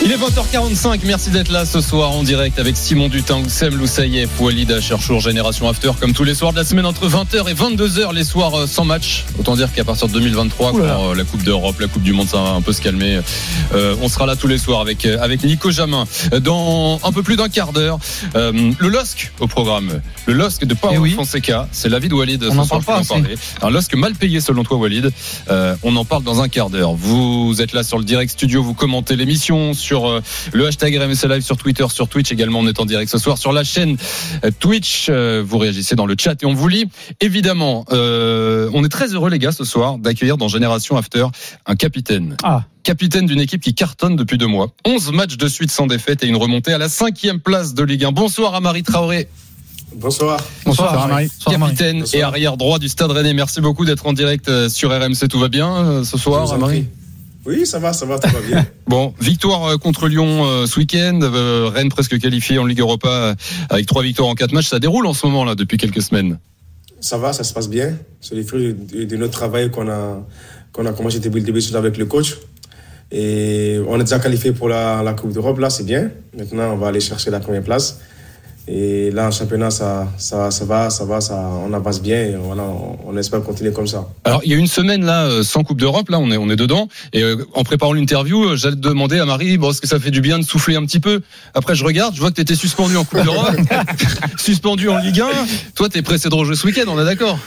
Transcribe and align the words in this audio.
Il 0.00 0.12
est 0.12 0.16
20h45, 0.16 1.00
merci 1.04 1.30
d'être 1.30 1.50
là 1.50 1.66
ce 1.66 1.80
soir 1.80 2.12
en 2.12 2.22
direct 2.22 2.58
avec 2.58 2.76
Simon 2.76 3.08
Dutang, 3.08 3.42
Sem 3.48 3.76
Loussaïef, 3.76 4.30
Walid 4.40 4.70
Acherchour, 4.70 5.20
Génération 5.20 5.68
After, 5.68 5.90
comme 6.00 6.14
tous 6.14 6.22
les 6.24 6.34
soirs 6.34 6.52
de 6.52 6.56
la 6.56 6.64
semaine 6.64 6.86
entre 6.86 7.08
20h 7.08 7.50
et 7.50 7.54
22h, 7.54 8.14
les 8.14 8.24
soirs 8.24 8.54
euh, 8.60 8.66
sans 8.66 8.84
match. 8.84 9.24
Autant 9.38 9.56
dire 9.56 9.72
qu'à 9.72 9.84
partir 9.84 10.06
de 10.06 10.12
2023, 10.12 10.72
quand 10.72 10.78
euh, 10.78 11.14
la 11.14 11.24
Coupe 11.24 11.42
d'Europe, 11.42 11.80
la 11.80 11.88
Coupe 11.88 12.04
du 12.04 12.12
Monde, 12.12 12.28
ça 12.28 12.40
va 12.40 12.50
un 12.50 12.62
peu 12.62 12.72
se 12.72 12.80
calmer, 12.80 13.20
euh, 13.74 13.96
on 14.00 14.08
sera 14.08 14.24
là 14.24 14.36
tous 14.36 14.46
les 14.46 14.56
soirs 14.56 14.80
avec, 14.80 15.04
avec 15.04 15.42
Nico 15.42 15.70
Jamin. 15.70 16.04
Dans 16.40 17.00
un 17.02 17.12
peu 17.12 17.22
plus 17.24 17.36
d'un 17.36 17.48
quart 17.48 17.72
d'heure, 17.72 17.98
euh, 18.36 18.52
le 18.78 18.88
LOSC 18.88 19.32
au 19.40 19.48
programme. 19.48 20.00
Le 20.26 20.32
LOSC 20.32 20.64
de 20.64 20.74
Paolo 20.74 20.94
Eh 20.94 20.98
oui. 20.98 21.10
Fonseca, 21.10 21.68
c'est 21.72 21.88
l'avis 21.88 22.08
de 22.08 22.14
Walid 22.14 22.44
ce 22.44 22.48
en 22.56 22.64
soir, 22.64 22.68
parle 22.68 22.84
pas 22.84 22.94
peux 23.02 23.14
en 23.14 23.20
parler. 23.20 23.36
Un 23.62 23.70
LOSC 23.70 23.94
mal 23.96 24.14
payé 24.14 24.40
selon 24.40 24.62
toi 24.62 24.78
Walid. 24.78 25.10
Euh, 25.50 25.74
on 25.82 25.96
en 25.96 26.04
parle 26.04 26.22
dans 26.22 26.40
un 26.40 26.48
quart 26.48 26.70
d'heure. 26.70 26.92
Vous 26.92 27.56
êtes 27.60 27.72
là 27.72 27.82
sur 27.82 27.98
le 27.98 28.04
direct 28.04 28.30
studio, 28.30 28.62
vous 28.62 28.74
commentez 28.74 29.16
l'émission 29.16 29.74
sur 29.74 29.87
euh, 29.92 30.20
le 30.52 30.66
hashtag 30.66 30.96
RMC 30.96 31.28
Live 31.28 31.42
sur 31.42 31.56
Twitter, 31.56 31.86
sur 31.90 32.08
Twitch 32.08 32.30
également. 32.32 32.60
On 32.60 32.66
est 32.66 32.80
en 32.80 32.84
direct 32.84 33.10
ce 33.10 33.18
soir 33.18 33.38
sur 33.38 33.52
la 33.52 33.64
chaîne 33.64 33.96
euh, 34.44 34.50
Twitch. 34.58 35.06
Euh, 35.08 35.42
Vous 35.46 35.58
réagissez 35.58 35.94
dans 35.96 36.06
le 36.06 36.14
chat 36.18 36.42
et 36.42 36.46
on 36.46 36.54
vous 36.54 36.68
lit. 36.68 36.84
Évidemment, 37.20 37.84
euh, 37.92 38.70
on 38.74 38.84
est 38.84 38.88
très 38.88 39.14
heureux 39.14 39.30
les 39.30 39.38
gars 39.38 39.52
ce 39.52 39.64
soir 39.64 39.98
d'accueillir 39.98 40.36
dans 40.36 40.48
Génération 40.48 40.96
After 40.96 41.26
un 41.66 41.76
capitaine. 41.76 42.36
Ah. 42.42 42.64
Capitaine 42.82 43.26
d'une 43.26 43.40
équipe 43.40 43.62
qui 43.62 43.74
cartonne 43.74 44.16
depuis 44.16 44.38
deux 44.38 44.46
mois. 44.46 44.68
11 44.86 45.12
matchs 45.12 45.36
de 45.36 45.48
suite 45.48 45.70
sans 45.70 45.86
défaite 45.86 46.22
et 46.24 46.26
une 46.26 46.36
remontée 46.36 46.72
à 46.72 46.78
la 46.78 46.88
cinquième 46.88 47.40
place 47.40 47.74
de 47.74 47.82
Ligue 47.82 48.04
1. 48.04 48.12
Bonsoir 48.12 48.54
à 48.54 48.60
Marie 48.60 48.82
Traoré, 48.82 49.28
Bonsoir. 49.94 50.38
Bonsoir, 50.66 51.08
Marie. 51.08 51.28
capitaine 51.46 52.00
Bonsoir. 52.00 52.20
et 52.20 52.22
arrière 52.22 52.56
droit 52.58 52.78
du 52.78 52.88
Stade 52.88 53.10
Rennais. 53.10 53.32
Merci 53.32 53.60
beaucoup 53.62 53.84
d'être 53.86 54.06
en 54.06 54.12
direct 54.12 54.68
sur 54.68 54.90
RMC. 54.90 55.28
Tout 55.30 55.38
va 55.38 55.48
bien 55.48 56.04
ce 56.04 56.18
soir, 56.18 56.58
Marie? 56.58 56.86
Oui, 57.46 57.66
ça 57.66 57.78
va, 57.78 57.92
ça 57.92 58.04
va, 58.04 58.18
tout 58.18 58.28
va 58.30 58.40
bien. 58.40 58.66
Bon, 58.86 59.14
victoire 59.20 59.64
euh, 59.66 59.76
contre 59.76 60.08
Lyon 60.08 60.44
euh, 60.46 60.66
ce 60.66 60.78
week-end, 60.78 61.20
euh, 61.22 61.70
Rennes 61.72 61.88
presque 61.90 62.18
qualifié 62.18 62.58
en 62.58 62.64
Ligue 62.64 62.80
Europa 62.80 63.34
avec 63.70 63.86
trois 63.86 64.02
victoires 64.02 64.28
en 64.28 64.34
quatre 64.34 64.52
matchs. 64.52 64.68
Ça 64.68 64.78
déroule 64.78 65.06
en 65.06 65.12
ce 65.12 65.26
moment 65.26 65.44
là 65.44 65.54
depuis 65.54 65.76
quelques 65.76 66.02
semaines. 66.02 66.38
ça 67.00 67.18
va, 67.18 67.32
ça 67.32 67.44
se 67.44 67.52
passe 67.52 67.68
bien. 67.68 67.96
C'est 68.20 68.34
les 68.34 68.42
fruits 68.42 68.74
de, 68.74 69.04
de 69.04 69.16
notre 69.16 69.32
travail 69.32 69.70
qu'on 69.70 69.88
a, 69.88 70.26
qu'on 70.72 70.86
a 70.86 70.92
commencé 70.92 71.20
depuis 71.20 71.40
le 71.40 71.46
début 71.46 71.60
avec 71.74 71.96
le 71.96 72.06
coach. 72.06 72.38
Et 73.10 73.78
on 73.88 73.96
est 73.96 74.04
déjà 74.04 74.18
qualifié 74.18 74.52
pour 74.52 74.68
la, 74.68 75.02
la 75.02 75.14
Coupe 75.14 75.32
d'Europe, 75.32 75.58
là, 75.58 75.70
c'est 75.70 75.84
bien. 75.84 76.10
Maintenant, 76.36 76.72
on 76.74 76.76
va 76.76 76.88
aller 76.88 77.00
chercher 77.00 77.30
la 77.30 77.40
première 77.40 77.62
place. 77.62 78.00
Et 78.70 79.10
là, 79.10 79.28
en 79.28 79.30
championnat, 79.30 79.70
ça, 79.70 80.08
ça, 80.18 80.50
ça 80.50 80.64
va, 80.66 80.90
ça 80.90 81.04
va, 81.04 81.20
ça, 81.22 81.34
on 81.34 81.72
avance 81.72 82.02
bien. 82.02 82.22
Et 82.22 82.36
voilà, 82.36 82.64
on, 82.64 82.98
on 83.06 83.16
espère 83.16 83.42
continuer 83.42 83.72
comme 83.72 83.86
ça. 83.86 84.06
Alors 84.24 84.42
il 84.44 84.52
y 84.52 84.54
a 84.54 84.58
une 84.58 84.66
semaine 84.66 85.04
là 85.04 85.24
euh, 85.24 85.42
sans 85.42 85.64
Coupe 85.64 85.80
d'Europe, 85.80 86.10
là 86.10 86.18
on 86.18 86.30
est 86.30 86.36
on 86.36 86.50
est 86.50 86.56
dedans. 86.56 86.88
Et 87.14 87.22
euh, 87.22 87.36
en 87.54 87.64
préparant 87.64 87.94
l'interview, 87.94 88.44
euh, 88.44 88.56
j'allais 88.56 88.76
demander 88.76 89.18
à 89.18 89.24
Marie, 89.24 89.56
bon 89.56 89.70
est-ce 89.70 89.80
que 89.80 89.88
ça 89.88 89.98
fait 89.98 90.10
du 90.10 90.20
bien 90.20 90.38
de 90.38 90.44
souffler 90.44 90.76
un 90.76 90.84
petit 90.84 91.00
peu? 91.00 91.22
Après 91.54 91.74
je 91.74 91.84
regarde, 91.84 92.14
je 92.14 92.20
vois 92.20 92.30
que 92.30 92.36
tu 92.36 92.42
étais 92.42 92.54
suspendu 92.54 92.96
en 92.98 93.04
Coupe 93.04 93.22
d'Europe, 93.22 93.56
suspendu 94.38 94.90
en 94.90 94.98
Ligue 94.98 95.20
1. 95.20 95.26
Toi 95.74 95.88
t'es 95.88 96.02
pressé 96.02 96.28
de 96.28 96.34
rejouer 96.34 96.54
ce 96.54 96.66
week-end, 96.66 96.84
on 96.88 97.00
est 97.00 97.06
d'accord? 97.06 97.38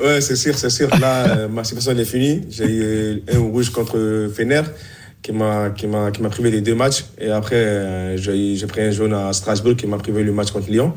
Ouais, 0.00 0.20
c'est 0.20 0.36
sûr, 0.36 0.56
c'est 0.56 0.70
sûr. 0.70 0.88
Là, 1.00 1.48
ma 1.48 1.64
situation 1.64 1.98
est 1.98 2.04
finie. 2.04 2.42
J'ai 2.48 2.66
eu 2.66 3.22
un 3.34 3.40
rouge 3.40 3.70
contre 3.70 4.30
Fener 4.32 4.62
qui 5.22 5.32
m'a 5.32 5.70
qui 5.70 5.86
m'a 5.86 6.10
qui 6.10 6.22
m'a 6.22 6.28
privé 6.30 6.50
des 6.50 6.60
deux 6.60 6.74
matchs 6.74 7.04
et 7.18 7.30
après 7.30 7.56
euh, 7.56 8.16
j'ai 8.16 8.66
pris 8.66 8.82
un 8.82 8.90
jaune 8.90 9.12
à 9.14 9.32
Strasbourg 9.32 9.76
qui 9.76 9.86
m'a 9.86 9.98
privé 9.98 10.22
le 10.22 10.32
match 10.32 10.50
contre 10.50 10.70
Lyon. 10.70 10.92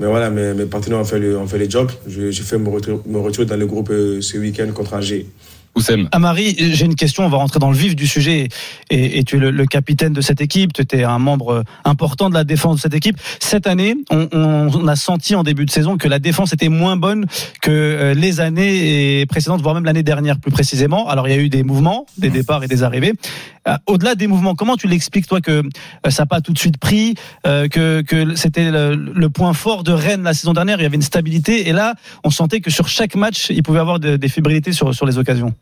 Mais 0.00 0.06
voilà, 0.08 0.28
mes, 0.28 0.64
partenaires 0.66 0.98
ont 0.98 1.04
fait 1.04 1.20
le 1.20 1.38
ont 1.38 1.46
fait 1.46 1.58
le 1.58 1.70
job. 1.70 1.88
Je- 2.08 2.30
J'ai 2.32 2.42
fait 2.42 2.58
mon 2.58 2.72
retour, 2.72 3.00
mon 3.06 3.22
retour 3.22 3.46
dans 3.46 3.56
le 3.56 3.66
groupe 3.66 3.90
euh, 3.90 4.20
ce 4.20 4.36
week-end 4.38 4.66
contre 4.74 4.94
Angers. 4.94 5.26
Oussem. 5.76 6.08
Amari, 6.12 6.54
j'ai 6.58 6.84
une 6.84 6.94
question, 6.94 7.24
on 7.26 7.28
va 7.28 7.36
rentrer 7.38 7.58
dans 7.58 7.70
le 7.70 7.76
vif 7.76 7.96
du 7.96 8.06
sujet. 8.06 8.48
Et, 8.90 9.18
et 9.18 9.24
tu 9.24 9.36
es 9.36 9.38
le, 9.38 9.50
le 9.50 9.66
capitaine 9.66 10.12
de 10.12 10.20
cette 10.20 10.40
équipe, 10.40 10.72
tu 10.72 10.82
étais 10.82 11.04
un 11.04 11.18
membre 11.18 11.64
important 11.84 12.28
de 12.30 12.34
la 12.34 12.44
défense 12.44 12.76
de 12.76 12.80
cette 12.82 12.94
équipe. 12.94 13.16
Cette 13.40 13.66
année, 13.66 13.94
on, 14.10 14.28
on- 14.32 14.70
on 14.74 14.88
a 14.88 14.96
senti 14.96 15.34
en 15.34 15.42
début 15.42 15.64
de 15.66 15.70
saison 15.70 15.96
que 15.96 16.08
la 16.08 16.18
défense 16.18 16.52
était 16.52 16.68
moins 16.68 16.96
bonne 16.96 17.26
que 17.60 17.70
euh, 17.70 18.14
les 18.14 18.40
années 18.40 19.24
précédentes, 19.26 19.60
voire 19.62 19.74
même 19.74 19.84
l'année 19.84 20.02
dernière 20.02 20.38
plus 20.38 20.50
précisément. 20.50 21.08
Alors 21.08 21.28
il 21.28 21.30
y 21.30 21.34
a 21.34 21.40
eu 21.40 21.48
des 21.48 21.62
mouvements, 21.62 22.06
des 22.18 22.30
départs 22.30 22.62
et 22.64 22.68
des 22.68 22.82
arrivées. 22.82 23.12
Euh, 23.68 23.76
Au-delà 23.86 24.14
des 24.14 24.26
mouvements, 24.26 24.54
comment 24.54 24.76
tu 24.76 24.86
l'expliques 24.88 25.26
toi 25.26 25.40
que 25.40 25.62
euh, 26.06 26.10
ça 26.10 26.22
n'a 26.22 26.26
pas 26.26 26.40
tout 26.40 26.52
de 26.52 26.58
suite 26.58 26.78
pris, 26.78 27.14
que, 27.44 28.00
que 28.02 28.34
c'était 28.36 28.70
le, 28.70 28.94
le 28.94 29.30
point 29.30 29.52
fort 29.54 29.84
de 29.84 29.92
Rennes 29.92 30.22
la 30.22 30.34
saison 30.34 30.52
dernière, 30.52 30.78
il 30.78 30.82
y 30.82 30.86
avait 30.86 30.96
une 30.96 31.02
stabilité. 31.02 31.68
Et 31.68 31.72
là, 31.72 31.94
on 32.24 32.30
sentait 32.30 32.60
que 32.60 32.70
sur 32.70 32.88
chaque 32.88 33.14
match, 33.16 33.46
il 33.50 33.62
pouvait 33.62 33.78
y 33.78 33.80
avoir 33.80 33.98
de- 34.00 34.16
des 34.16 34.28
fébrilités 34.28 34.72
sur, 34.72 34.94
sur 34.94 35.06
les 35.06 35.18
occasions. 35.18 35.54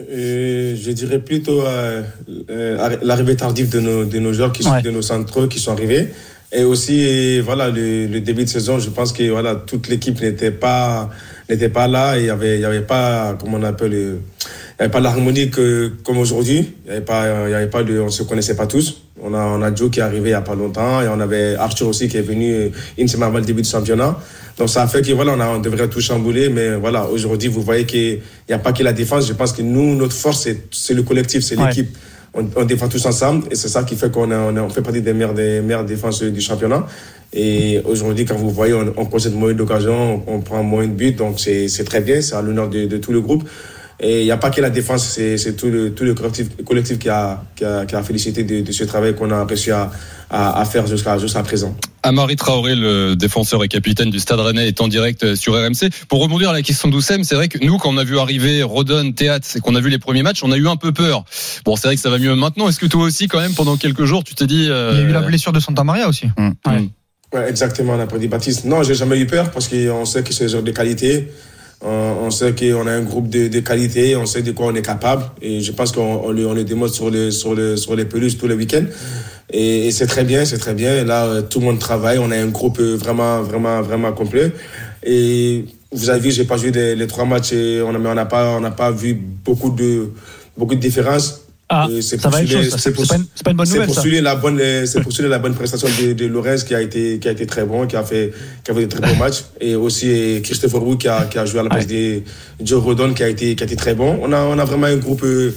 Euh, 0.00 0.76
je 0.80 0.90
dirais 0.92 1.18
plutôt 1.18 1.62
euh, 1.62 2.02
euh, 2.50 2.96
l'arrivée 3.02 3.34
tardive 3.36 3.68
de 3.70 3.80
nos, 3.80 4.04
de 4.04 4.18
nos 4.18 4.32
joueurs, 4.32 4.52
qui 4.52 4.62
sont, 4.62 4.70
Ouais. 4.72 4.82
de 4.82 4.90
nos 4.90 5.02
centraux 5.02 5.48
qui 5.48 5.58
sont 5.58 5.72
arrivés. 5.72 6.08
Et 6.52 6.62
aussi, 6.64 7.40
voilà, 7.40 7.68
le, 7.68 8.06
le 8.06 8.20
début 8.20 8.44
de 8.44 8.48
saison, 8.48 8.78
je 8.78 8.88
pense 8.90 9.12
que 9.12 9.28
voilà, 9.28 9.54
toute 9.54 9.88
l'équipe 9.88 10.18
n'était 10.20 10.50
pas, 10.50 11.10
n'était 11.50 11.68
pas 11.68 11.88
là 11.88 12.16
et 12.16 12.20
il 12.20 12.26
y 12.26 12.30
avait, 12.30 12.54
il 12.56 12.60
y 12.62 12.64
avait 12.64 12.80
pas, 12.80 13.36
comment 13.38 13.58
on 13.58 13.62
appelle, 13.64 13.92
euh, 13.92 14.14
il 14.78 14.80
y 14.80 14.82
avait 14.84 14.90
pas 14.90 15.00
l'harmonie 15.00 15.50
que, 15.50 15.92
comme 16.04 16.16
aujourd'hui. 16.18 16.72
Il 16.86 16.88
y 16.88 16.92
avait 16.92 17.04
pas, 17.04 17.26
il 17.46 17.50
y 17.50 17.54
avait 17.54 17.66
pas 17.66 17.82
de, 17.82 17.98
on 18.00 18.08
se 18.08 18.22
connaissait 18.22 18.56
pas 18.56 18.66
tous. 18.66 19.02
On 19.20 19.34
a, 19.34 19.40
on 19.44 19.60
a 19.62 19.74
Joe 19.74 19.90
qui 19.90 19.98
est 19.98 20.02
arrivé 20.02 20.30
il 20.30 20.32
y 20.32 20.34
a 20.34 20.40
pas 20.40 20.54
longtemps 20.54 21.02
et 21.02 21.08
on 21.08 21.18
avait 21.20 21.56
Arthur 21.56 21.88
aussi 21.88 22.08
qui 22.08 22.16
est 22.16 22.22
venu 22.22 22.54
euh, 22.54 22.68
une 22.96 23.08
semaine 23.08 23.28
avant 23.28 23.38
le 23.38 23.44
début 23.44 23.62
du 23.62 23.68
championnat. 23.68 24.16
Donc 24.58 24.68
ça 24.68 24.82
a 24.82 24.88
fait 24.88 25.02
que 25.02 25.12
voilà, 25.12 25.32
on, 25.36 25.40
a, 25.40 25.48
on 25.48 25.58
devrait 25.60 25.88
tout 25.88 26.00
chambouler, 26.00 26.48
mais 26.48 26.74
voilà, 26.76 27.06
aujourd'hui, 27.06 27.48
vous 27.48 27.62
voyez 27.62 27.84
qu'il 27.86 28.20
n'y 28.48 28.54
a 28.54 28.58
pas 28.58 28.72
que 28.72 28.82
la 28.82 28.92
défense. 28.92 29.26
Je 29.28 29.32
pense 29.32 29.52
que 29.52 29.62
nous, 29.62 29.94
notre 29.94 30.14
force, 30.14 30.42
c'est, 30.42 30.58
c'est 30.72 30.94
le 30.94 31.02
collectif, 31.04 31.42
c'est 31.44 31.56
Ouais. 31.56 31.68
l'équipe. 31.68 31.96
On, 32.34 32.44
on 32.56 32.64
défend 32.64 32.88
tous 32.88 33.04
ensemble 33.06 33.46
et 33.50 33.54
c'est 33.54 33.68
ça 33.68 33.84
qui 33.84 33.96
fait 33.96 34.12
qu'on 34.12 34.30
on, 34.30 34.68
fait 34.68 34.82
partie 34.82 35.00
des 35.00 35.14
meilleures, 35.14 35.32
des 35.32 35.60
meilleures 35.62 35.84
défenses 35.84 36.22
du 36.22 36.40
championnat. 36.42 36.86
Et 37.32 37.80
aujourd'hui, 37.84 38.24
quand 38.26 38.36
vous 38.36 38.50
voyez, 38.50 38.74
on, 38.74 38.92
on 38.96 39.06
possède 39.06 39.34
moins 39.34 39.52
d'occasions, 39.54 40.22
on, 40.26 40.34
on 40.36 40.40
prend 40.40 40.62
moins 40.62 40.86
de 40.86 40.92
buts, 40.92 41.12
donc 41.12 41.40
c'est, 41.40 41.68
c'est 41.68 41.84
très 41.84 42.00
bien, 42.00 42.20
c'est 42.20 42.34
à 42.34 42.42
l'honneur 42.42 42.68
de, 42.68 42.84
de 42.86 42.96
tout 42.98 43.12
le 43.12 43.20
groupe. 43.22 43.48
Et 44.00 44.20
il 44.20 44.24
n'y 44.24 44.30
a 44.30 44.36
pas 44.36 44.50
que 44.50 44.60
la 44.60 44.70
défense, 44.70 45.08
c'est, 45.08 45.38
c'est 45.38 45.54
tout 45.54 45.68
le, 45.70 45.92
tout 45.92 46.04
le 46.04 46.14
collectif, 46.14 46.48
collectif 46.64 46.98
qui, 46.98 47.08
a, 47.08 47.42
qui, 47.56 47.64
a, 47.64 47.84
qui 47.86 47.94
a 47.96 48.02
félicité 48.02 48.44
de, 48.44 48.60
de 48.60 48.72
ce 48.72 48.84
travail 48.84 49.14
qu'on 49.14 49.30
a 49.30 49.44
réussi 49.44 49.70
à, 49.70 49.90
à, 50.30 50.60
à 50.60 50.64
faire 50.66 50.86
jusqu'à, 50.86 51.16
jusqu'à 51.18 51.42
présent. 51.42 51.74
Amari 52.02 52.36
Traoré, 52.36 52.74
le 52.74 53.14
défenseur 53.16 53.62
et 53.64 53.68
capitaine 53.68 54.10
du 54.10 54.18
Stade 54.18 54.40
Rennais, 54.40 54.68
est 54.68 54.80
en 54.80 54.88
direct 54.88 55.24
euh, 55.24 55.36
sur 55.36 55.54
RMC. 55.54 55.90
Pour 56.08 56.20
rebondir 56.20 56.50
à 56.50 56.52
la 56.52 56.62
question 56.62 56.88
d'Oussem, 56.88 57.24
c'est 57.24 57.34
vrai 57.34 57.48
que 57.48 57.58
nous, 57.64 57.78
quand 57.78 57.90
on 57.90 57.96
a 57.96 58.04
vu 58.04 58.18
arriver 58.18 58.62
Rodon, 58.62 59.12
Théâtre, 59.12 59.46
et 59.56 59.60
qu'on 59.60 59.74
a 59.74 59.80
vu 59.80 59.90
les 59.90 59.98
premiers 59.98 60.22
matchs, 60.22 60.42
on 60.42 60.52
a 60.52 60.56
eu 60.56 60.68
un 60.68 60.76
peu 60.76 60.92
peur. 60.92 61.24
Bon, 61.64 61.76
c'est 61.76 61.88
vrai 61.88 61.96
que 61.96 62.02
ça 62.02 62.10
va 62.10 62.18
mieux 62.18 62.34
maintenant. 62.34 62.68
Est-ce 62.68 62.78
que 62.78 62.86
toi 62.86 63.02
aussi, 63.04 63.28
quand 63.28 63.40
même, 63.40 63.54
pendant 63.54 63.76
quelques 63.76 64.04
jours, 64.04 64.24
tu 64.24 64.34
t'es 64.34 64.46
dit... 64.46 64.68
euh, 64.68 64.92
Il 64.94 65.00
y 65.00 65.04
a 65.04 65.08
eu 65.08 65.12
la 65.12 65.22
blessure 65.22 65.52
de 65.52 65.60
Santa 65.60 65.84
Maria 65.84 66.08
aussi. 66.08 66.26
Ouais. 66.66 66.88
Ouais, 67.34 67.46
exactement, 67.50 67.92
on 67.92 68.00
a 68.00 68.06
pas 68.06 68.16
dit 68.16 68.28
Baptiste. 68.28 68.64
Non, 68.64 68.82
j'ai 68.82 68.94
jamais 68.94 69.18
eu 69.18 69.26
peur 69.26 69.50
parce 69.50 69.68
qu'on 69.68 70.06
sait 70.06 70.22
que 70.22 70.32
c'est 70.32 70.44
un 70.44 70.48
joueur 70.48 70.62
de 70.62 70.70
qualité. 70.70 71.28
On, 71.80 72.16
on 72.24 72.30
sait 72.30 72.54
qu'on 72.54 72.86
a 72.86 72.92
un 72.92 73.02
groupe 73.02 73.28
de, 73.28 73.46
de 73.46 73.60
qualité, 73.60 74.16
on 74.16 74.26
sait 74.26 74.42
de 74.42 74.50
quoi 74.50 74.66
on 74.66 74.74
est 74.74 74.82
capable. 74.82 75.24
Et 75.40 75.60
je 75.60 75.70
pense 75.72 75.92
qu'on 75.92 76.22
on 76.24 76.30
le, 76.32 76.46
on 76.46 76.54
le 76.54 76.64
démontre 76.64 76.92
sur, 76.94 77.12
sur, 77.32 77.78
sur 77.78 77.94
les 77.94 78.04
pelouses 78.04 78.36
tous 78.36 78.48
les 78.48 78.54
week-ends. 78.54 78.86
Et, 79.50 79.86
et 79.86 79.90
c'est 79.92 80.06
très 80.06 80.24
bien, 80.24 80.44
c'est 80.44 80.58
très 80.58 80.74
bien. 80.74 80.96
Et 80.96 81.04
là, 81.04 81.26
euh, 81.26 81.42
tout 81.42 81.60
le 81.60 81.66
monde 81.66 81.78
travaille. 81.78 82.18
On 82.18 82.30
a 82.30 82.36
un 82.36 82.48
groupe 82.48 82.80
euh, 82.80 82.96
vraiment, 82.96 83.42
vraiment, 83.42 83.80
vraiment 83.82 84.12
complet. 84.12 84.52
Et 85.04 85.66
vous 85.92 86.10
avez 86.10 86.20
vu, 86.20 86.30
j'ai 86.32 86.44
pas 86.44 86.56
joué 86.56 86.72
les, 86.72 86.96
les 86.96 87.06
trois 87.06 87.24
matchs 87.24 87.52
et 87.52 87.80
on 87.80 87.92
n'a 87.92 87.98
on 87.98 88.26
pas, 88.26 88.70
pas 88.76 88.90
vu 88.90 89.14
beaucoup 89.14 89.70
de, 89.70 90.10
beaucoup 90.56 90.74
de 90.74 90.80
différences. 90.80 91.47
Ah, 91.70 91.86
c'est 92.00 92.18
ça 92.18 92.30
va 92.30 92.42
être 92.42 92.48
c'est 92.48 92.70
C'est 92.70 92.78
c'est 92.78 93.06
pas, 93.06 93.16
une- 93.16 93.26
c'est 93.34 93.44
pas 93.44 93.50
une 93.50 93.56
bonne 93.58 93.66
c'est 93.66 93.78
nouvelle, 93.78 93.94
souligner 93.94 94.20
la 94.22 94.36
bonne, 94.36 94.58
euh, 94.58 94.86
c'est 94.86 95.20
la 95.28 95.38
bonne 95.38 95.54
prestation 95.54 95.86
de, 96.00 96.14
de 96.14 96.26
Lorenz 96.26 96.64
qui 96.64 96.74
a 96.74 96.80
été, 96.80 97.18
qui 97.18 97.28
a 97.28 97.32
été 97.32 97.44
très 97.46 97.64
bon, 97.66 97.86
qui 97.86 97.94
a 97.96 98.02
fait, 98.02 98.32
qui 98.64 98.70
a 98.70 98.74
fait 98.74 98.86
de 98.86 98.90
très 98.90 99.00
bons 99.00 99.16
matchs. 99.22 99.44
Et 99.60 99.74
aussi 99.74 100.08
euh, 100.10 100.40
Christopher 100.40 100.82
Wu 100.82 100.96
qui 100.96 101.08
a, 101.08 101.24
qui 101.26 101.38
a 101.38 101.44
joué 101.44 101.60
à 101.60 101.64
la 101.64 101.68
place 101.68 101.86
de 101.86 102.22
Joe 102.62 102.82
Rodon 102.82 103.12
qui 103.12 103.22
a 103.22 103.28
été, 103.28 103.54
qui 103.54 103.62
a 103.62 103.66
été 103.66 103.76
très 103.76 103.94
bon. 103.94 104.18
On 104.22 104.32
a, 104.32 104.40
on 104.44 104.58
a 104.58 104.64
vraiment 104.64 104.86
un 104.86 104.96
groupe, 104.96 105.22
euh, 105.24 105.52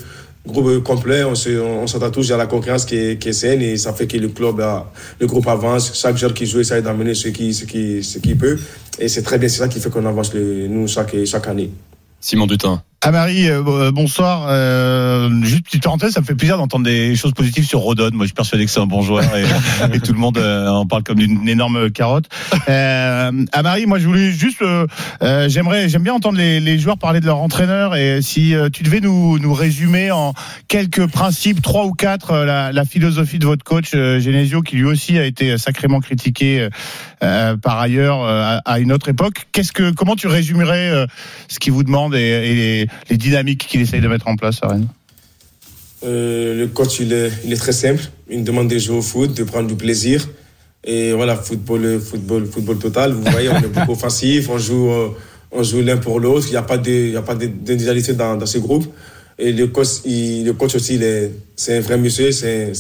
groupe 0.46 0.84
complet. 0.84 1.24
On 1.24 1.34
se, 1.34 1.50
on, 1.58 1.88
s'entend 1.88 2.12
tous. 2.12 2.28
Il 2.28 2.32
y 2.32 2.34
a 2.34 2.38
la 2.38 2.46
concurrence 2.48 2.84
qui 2.84 2.98
est, 2.98 3.18
qui 3.22 3.30
est 3.30 3.34
saine 3.34 3.62
et 3.62 3.78
ça 3.78 3.94
fait 3.94 4.08
que 4.08 4.18
le 4.18 4.28
club, 4.28 4.60
a- 4.60 4.92
le 5.18 5.28
groupe 5.28 5.48
avance. 5.48 5.94
Chaque 5.94 6.18
joueur 6.18 6.34
qui 6.34 6.46
joue 6.46 6.60
essaie 6.60 6.82
d'amener 6.82 7.14
ce 7.14 7.30
qui, 7.30 7.54
ce 7.54 7.64
qui, 7.64 8.04
ce 8.04 8.18
qu'il 8.20 8.38
peut. 8.38 8.60
Et 9.00 9.08
c'est 9.08 9.22
très 9.22 9.38
bien. 9.38 9.48
C'est 9.48 9.60
ça 9.60 9.70
qui 9.70 9.80
fait 9.80 9.90
qu'on 9.90 10.06
avance 10.06 10.34
le, 10.34 10.68
nous 10.68 10.90
chaque, 10.90 11.16
chaque 11.26 11.48
année. 11.48 11.72
Simon 12.20 12.48
Dutin. 12.48 12.84
Amari, 13.04 13.50
euh, 13.50 13.64
bon- 13.64 13.78
euh, 13.80 13.92
bonsoir. 13.92 14.46
Euh, 14.50 15.28
juste 15.42 15.66
petite 15.66 15.82
parenthèse, 15.82 16.12
ça 16.12 16.22
me 16.22 16.26
fait 16.26 16.36
plaisir 16.36 16.58
d'entendre 16.58 16.86
des 16.86 17.16
choses 17.16 17.34
positives 17.34 17.66
sur 17.66 17.80
Rodon. 17.80 18.12
Moi, 18.14 18.26
je 18.26 18.28
suis 18.28 18.36
persuadé 18.36 18.64
que 18.66 18.70
c'est 18.70 18.80
un 18.80 18.86
bon 18.86 19.02
joueur 19.02 19.24
et, 19.36 19.44
et 19.96 20.00
tout 20.00 20.14
le 20.14 20.20
monde 20.20 20.38
euh, 20.38 20.68
en 20.68 20.86
parle 20.86 21.02
comme 21.02 21.18
d'une 21.18 21.50
énorme 21.50 21.90
carotte. 21.90 22.26
Euh, 22.70 23.32
Amari, 23.54 23.88
moi, 23.88 23.98
je 23.98 24.06
voulais 24.06 24.32
juste, 24.32 24.62
euh, 24.62 24.86
euh, 25.24 25.50
j'aimerais, 25.50 25.90
j'aime 25.90 26.04
bien 26.04 26.14
entendre 26.14 26.38
les, 26.38 26.60
les 26.60 26.78
joueurs 26.78 27.00
parler 27.00 27.22
de 27.22 27.26
leur 27.26 27.40
entraîneur 27.40 27.96
et 27.96 28.22
si 28.22 28.54
euh, 28.54 28.70
tu 28.72 28.84
devais 28.84 29.00
nous, 29.00 29.40
nous 29.40 29.54
résumer 29.56 30.12
en 30.12 30.36
quelques 30.68 31.08
principes, 31.08 31.60
trois 31.64 31.86
ou 31.86 31.94
quatre, 31.94 32.30
euh, 32.30 32.46
la, 32.46 32.72
la 32.72 32.86
philosophie 32.86 33.40
de 33.40 33.48
votre 33.48 33.64
coach 33.64 33.94
euh, 33.96 34.20
Genesio, 34.20 34.62
qui 34.62 34.76
lui 34.76 34.86
aussi 34.86 35.18
a 35.18 35.26
été 35.26 35.58
sacrément 35.58 36.02
critiqué 36.02 36.70
euh, 37.24 37.58
par 37.58 37.80
ailleurs 37.80 38.22
euh, 38.24 38.60
à, 38.64 38.74
à 38.74 38.78
une 38.80 38.92
autre 38.92 39.10
époque. 39.10 39.48
Qu'est-ce 39.54 39.72
que, 39.72 39.90
comment 39.90 40.16
tu 40.16 40.28
résumerais 40.28 40.92
euh, 40.92 41.08
ce 41.48 41.58
qu'il 41.58 41.74
vous 41.74 41.84
demande 41.84 42.14
et, 42.14 42.20
et 42.20 42.54
les, 42.54 42.88
les 43.10 43.18
dynamiques 43.18 43.68
qu'il 43.68 43.82
essaye 43.82 44.02
de 44.02 44.08
mettre 44.08 44.28
en 44.28 44.36
place 44.36 44.60
à 44.62 44.68
Rennes 44.70 44.88
Euh, 46.04 46.56
le 46.60 46.68
coach, 46.68 47.00
il 47.00 47.14
est, 47.14 47.32
il 47.46 47.54
est 47.54 47.58
très 47.58 47.72
simple. 47.74 48.04
Il 48.30 48.40
nous 48.40 48.44
demande 48.44 48.68
de 48.70 48.78
jouer 48.80 48.98
au 48.98 49.02
foot, 49.02 49.34
de 49.36 49.44
prendre 49.44 49.68
du 49.68 49.76
plaisir. 49.76 50.28
Et 50.84 51.12
voilà, 51.14 51.36
football, 51.36 52.00
football, 52.00 52.46
football 52.48 52.78
total. 52.80 53.12
Vous 53.14 53.24
voyez, 53.30 53.50
on 53.50 53.58
est 53.58 53.68
beaucoup 53.68 53.92
offensif, 54.00 54.50
on 54.50 54.58
joue, 54.58 54.90
euh, 54.90 55.10
on 55.52 55.62
joue 55.64 55.82
l'un 55.82 55.98
pour 55.98 56.20
l'autre. 56.20 56.48
Il 56.48 56.52
n'y 56.52 56.58
a 56.58 56.64
pas 56.64 56.78
d'individualité 56.78 58.14
dans, 58.14 58.36
dans 58.36 58.46
ce 58.48 58.58
groupe. 58.58 58.86
Et 59.38 59.52
le 59.52 59.68
coach, 59.68 59.88
il- 60.06 60.44
le 60.46 60.54
coach 60.54 60.74
aussi, 60.76 61.00
c'est 61.56 61.78
un 61.78 61.82
vrai 61.82 61.98
monsieur, 61.98 62.32
c'est 62.32 62.72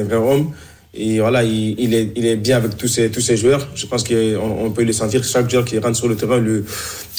un 0.00 0.04
vrai 0.04 0.16
homme. 0.16 0.52
Et 0.96 1.18
voilà, 1.18 1.42
il, 1.42 1.74
il 1.78 1.92
est, 1.92 2.12
il 2.14 2.24
est 2.24 2.36
bien 2.36 2.56
avec 2.56 2.76
tous 2.76 2.86
ces, 2.86 3.10
tous 3.10 3.20
ces 3.20 3.36
joueurs. 3.36 3.66
Je 3.74 3.84
pense 3.86 4.04
qu'on 4.04 4.64
on 4.64 4.70
peut 4.70 4.84
le 4.84 4.92
sentir. 4.92 5.24
Chaque 5.24 5.50
joueur 5.50 5.64
qui 5.64 5.76
rentre 5.78 5.96
sur 5.96 6.06
le 6.08 6.14
terrain 6.14 6.38
le, 6.38 6.64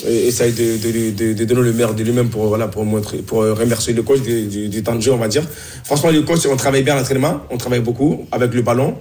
euh, 0.05 0.27
essaye 0.27 0.53
de, 0.53 0.77
de, 0.77 1.11
de, 1.11 1.33
de 1.33 1.45
donner 1.45 1.61
le 1.61 1.73
meilleur 1.73 1.93
de 1.93 2.01
lui-même 2.03 2.29
pour, 2.29 2.47
voilà, 2.47 2.67
pour, 2.69 2.85
montrer, 2.85 3.17
pour 3.17 3.41
euh, 3.41 3.53
remercier 3.53 3.93
le 3.93 4.01
coach 4.01 4.21
du, 4.21 4.69
du, 4.69 4.81
temps 4.83 4.95
de 4.95 5.01
jeu, 5.01 5.11
on 5.11 5.17
va 5.17 5.27
dire. 5.27 5.43
Franchement, 5.83 6.09
le 6.09 6.21
coach, 6.21 6.45
on 6.49 6.55
travaille 6.55 6.83
bien 6.83 6.95
l'entraînement. 6.95 7.41
On 7.49 7.57
travaille 7.57 7.81
beaucoup 7.81 8.25
avec 8.31 8.53
le 8.53 8.61
ballon. 8.61 8.95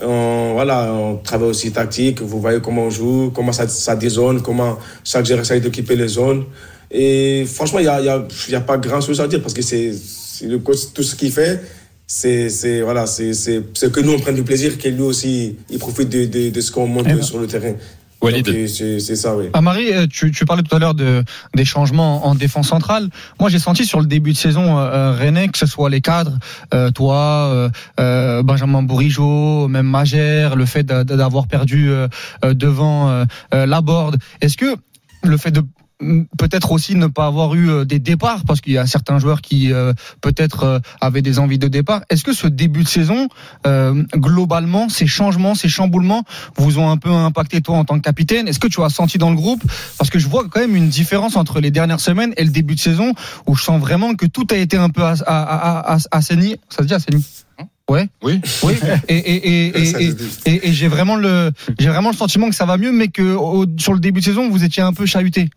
On, 0.00 0.52
voilà, 0.54 0.92
on 0.92 1.16
travaille 1.16 1.48
aussi 1.48 1.72
tactique. 1.72 2.22
Vous 2.22 2.40
voyez 2.40 2.60
comment 2.60 2.84
on 2.84 2.90
joue, 2.90 3.32
comment 3.34 3.52
ça, 3.52 3.66
ça 3.66 3.96
dézone, 3.96 4.40
comment 4.40 4.78
chaque 5.02 5.26
joueur 5.26 5.40
essaye 5.40 5.60
d'occuper 5.60 5.96
les 5.96 6.08
zones. 6.08 6.44
Et 6.92 7.44
franchement, 7.46 7.80
il 7.80 7.82
n'y 7.82 7.88
a, 7.88 8.00
y 8.00 8.08
a, 8.08 8.24
y 8.50 8.54
a 8.54 8.60
pas 8.60 8.78
grand 8.78 9.00
chose 9.00 9.20
à 9.20 9.26
dire 9.26 9.40
parce 9.42 9.54
que 9.54 9.62
c'est 9.62 9.92
le 10.42 10.58
coach, 10.58 10.92
tout 10.94 11.02
ce 11.02 11.14
qu'il 11.16 11.32
fait, 11.32 11.60
c'est 12.14 12.50
c'est- 12.50 12.82
voilà, 12.82 13.06
c'est 13.06 13.32
c'est- 13.32 13.90
que 13.94 14.00
nous, 14.00 14.12
on 14.12 14.18
prenne 14.24 14.34
du 14.34 14.42
plaisir, 14.50 14.76
que 14.78 14.88
lui 14.88 15.00
aussi, 15.12 15.56
il 15.70 15.78
profite 15.78 16.10
de, 16.10 16.26
de, 16.26 16.50
de 16.50 16.60
ce 16.60 16.70
qu'on 16.70 16.86
montre 16.86 17.08
Eh 17.10 17.14
ben. 17.14 17.22
sur 17.22 17.38
le 17.38 17.46
terrain. 17.46 17.74
C'est 18.68 19.16
ça, 19.16 19.34
oui. 19.36 19.46
Amari, 19.52 19.92
euh, 19.92 20.06
tu, 20.08 20.30
tu 20.30 20.44
parlais 20.44 20.62
tout 20.62 20.76
à 20.76 20.78
l'heure 20.78 20.94
de, 20.94 21.24
des 21.56 21.64
changements 21.64 22.24
en 22.26 22.34
défense 22.36 22.68
centrale. 22.68 23.08
Moi, 23.40 23.48
j'ai 23.50 23.58
senti 23.58 23.84
sur 23.84 23.98
le 24.00 24.06
début 24.06 24.32
de 24.32 24.36
saison 24.36 24.78
euh, 24.78 24.82
euh, 24.82 25.12
Rennais, 25.18 25.48
que 25.48 25.58
ce 25.58 25.66
soit 25.66 25.90
les 25.90 26.00
cadres, 26.00 26.38
euh, 26.74 26.90
toi, 26.92 27.70
euh, 27.98 28.42
Benjamin 28.44 28.82
Bourigeau, 28.82 29.66
même 29.68 29.86
Magère, 29.88 30.54
le 30.54 30.66
fait 30.66 30.84
d'a- 30.84 31.02
d'avoir 31.04 31.46
perdu 31.48 31.90
devant 32.44 33.08
euh, 33.10 33.66
Laborde. 33.66 34.18
Est-ce 34.40 34.56
que 34.56 34.76
le 35.24 35.36
fait 35.36 35.50
de 35.50 35.62
peut-être 36.38 36.72
aussi 36.72 36.94
ne 36.94 37.06
pas 37.06 37.26
avoir 37.26 37.54
eu 37.54 37.70
euh, 37.70 37.84
des 37.84 37.98
départs 37.98 38.42
parce 38.46 38.60
qu'il 38.60 38.72
y 38.72 38.78
a 38.78 38.86
certains 38.86 39.18
joueurs 39.18 39.40
qui 39.40 39.72
euh, 39.72 39.92
peut-être 40.20 40.64
euh, 40.64 40.78
avaient 41.00 41.22
des 41.22 41.38
envies 41.38 41.58
de 41.58 41.68
départ. 41.68 42.02
Est-ce 42.10 42.24
que 42.24 42.32
ce 42.32 42.46
début 42.46 42.82
de 42.82 42.88
saison, 42.88 43.28
euh, 43.66 44.02
globalement, 44.16 44.88
ces 44.88 45.06
changements, 45.06 45.54
ces 45.54 45.68
chamboulements 45.68 46.24
vous 46.56 46.78
ont 46.78 46.90
un 46.90 46.96
peu 46.96 47.10
impacté 47.10 47.60
toi 47.60 47.76
en 47.76 47.84
tant 47.84 47.96
que 47.96 48.02
capitaine? 48.02 48.48
Est-ce 48.48 48.58
que 48.58 48.68
tu 48.68 48.82
as 48.82 48.88
senti 48.90 49.18
dans 49.18 49.30
le 49.30 49.36
groupe 49.36 49.62
Parce 49.98 50.10
que 50.10 50.18
je 50.18 50.28
vois 50.28 50.44
quand 50.48 50.60
même 50.60 50.76
une 50.76 50.88
différence 50.88 51.36
entre 51.36 51.60
les 51.60 51.70
dernières 51.70 52.00
semaines 52.00 52.32
et 52.36 52.44
le 52.44 52.50
début 52.50 52.74
de 52.74 52.80
saison 52.80 53.12
où 53.46 53.54
je 53.54 53.62
sens 53.62 53.80
vraiment 53.80 54.14
que 54.14 54.26
tout 54.26 54.46
a 54.50 54.56
été 54.56 54.76
un 54.76 54.90
peu 54.90 55.02
assaini? 56.10 56.56
Ça 56.68 56.82
se 56.82 56.88
dit 56.88 56.94
assaini? 56.94 57.24
Ouais. 57.90 58.08
Oui. 58.22 58.40
Oui. 58.62 58.74
Et 60.46 60.72
j'ai 60.72 60.88
vraiment 60.88 61.16
le 61.16 61.50
j'ai 61.78 61.88
vraiment 61.88 62.10
le 62.10 62.16
sentiment 62.16 62.48
que 62.48 62.54
ça 62.54 62.64
va 62.64 62.76
mieux, 62.78 62.92
mais 62.92 63.08
que 63.08 63.34
au- 63.34 63.66
sur 63.78 63.92
le 63.92 64.00
début 64.00 64.20
de 64.20 64.24
saison 64.24 64.48
vous 64.48 64.64
étiez 64.64 64.82
un 64.82 64.92
peu 64.92 65.04
chahuté. 65.06 65.50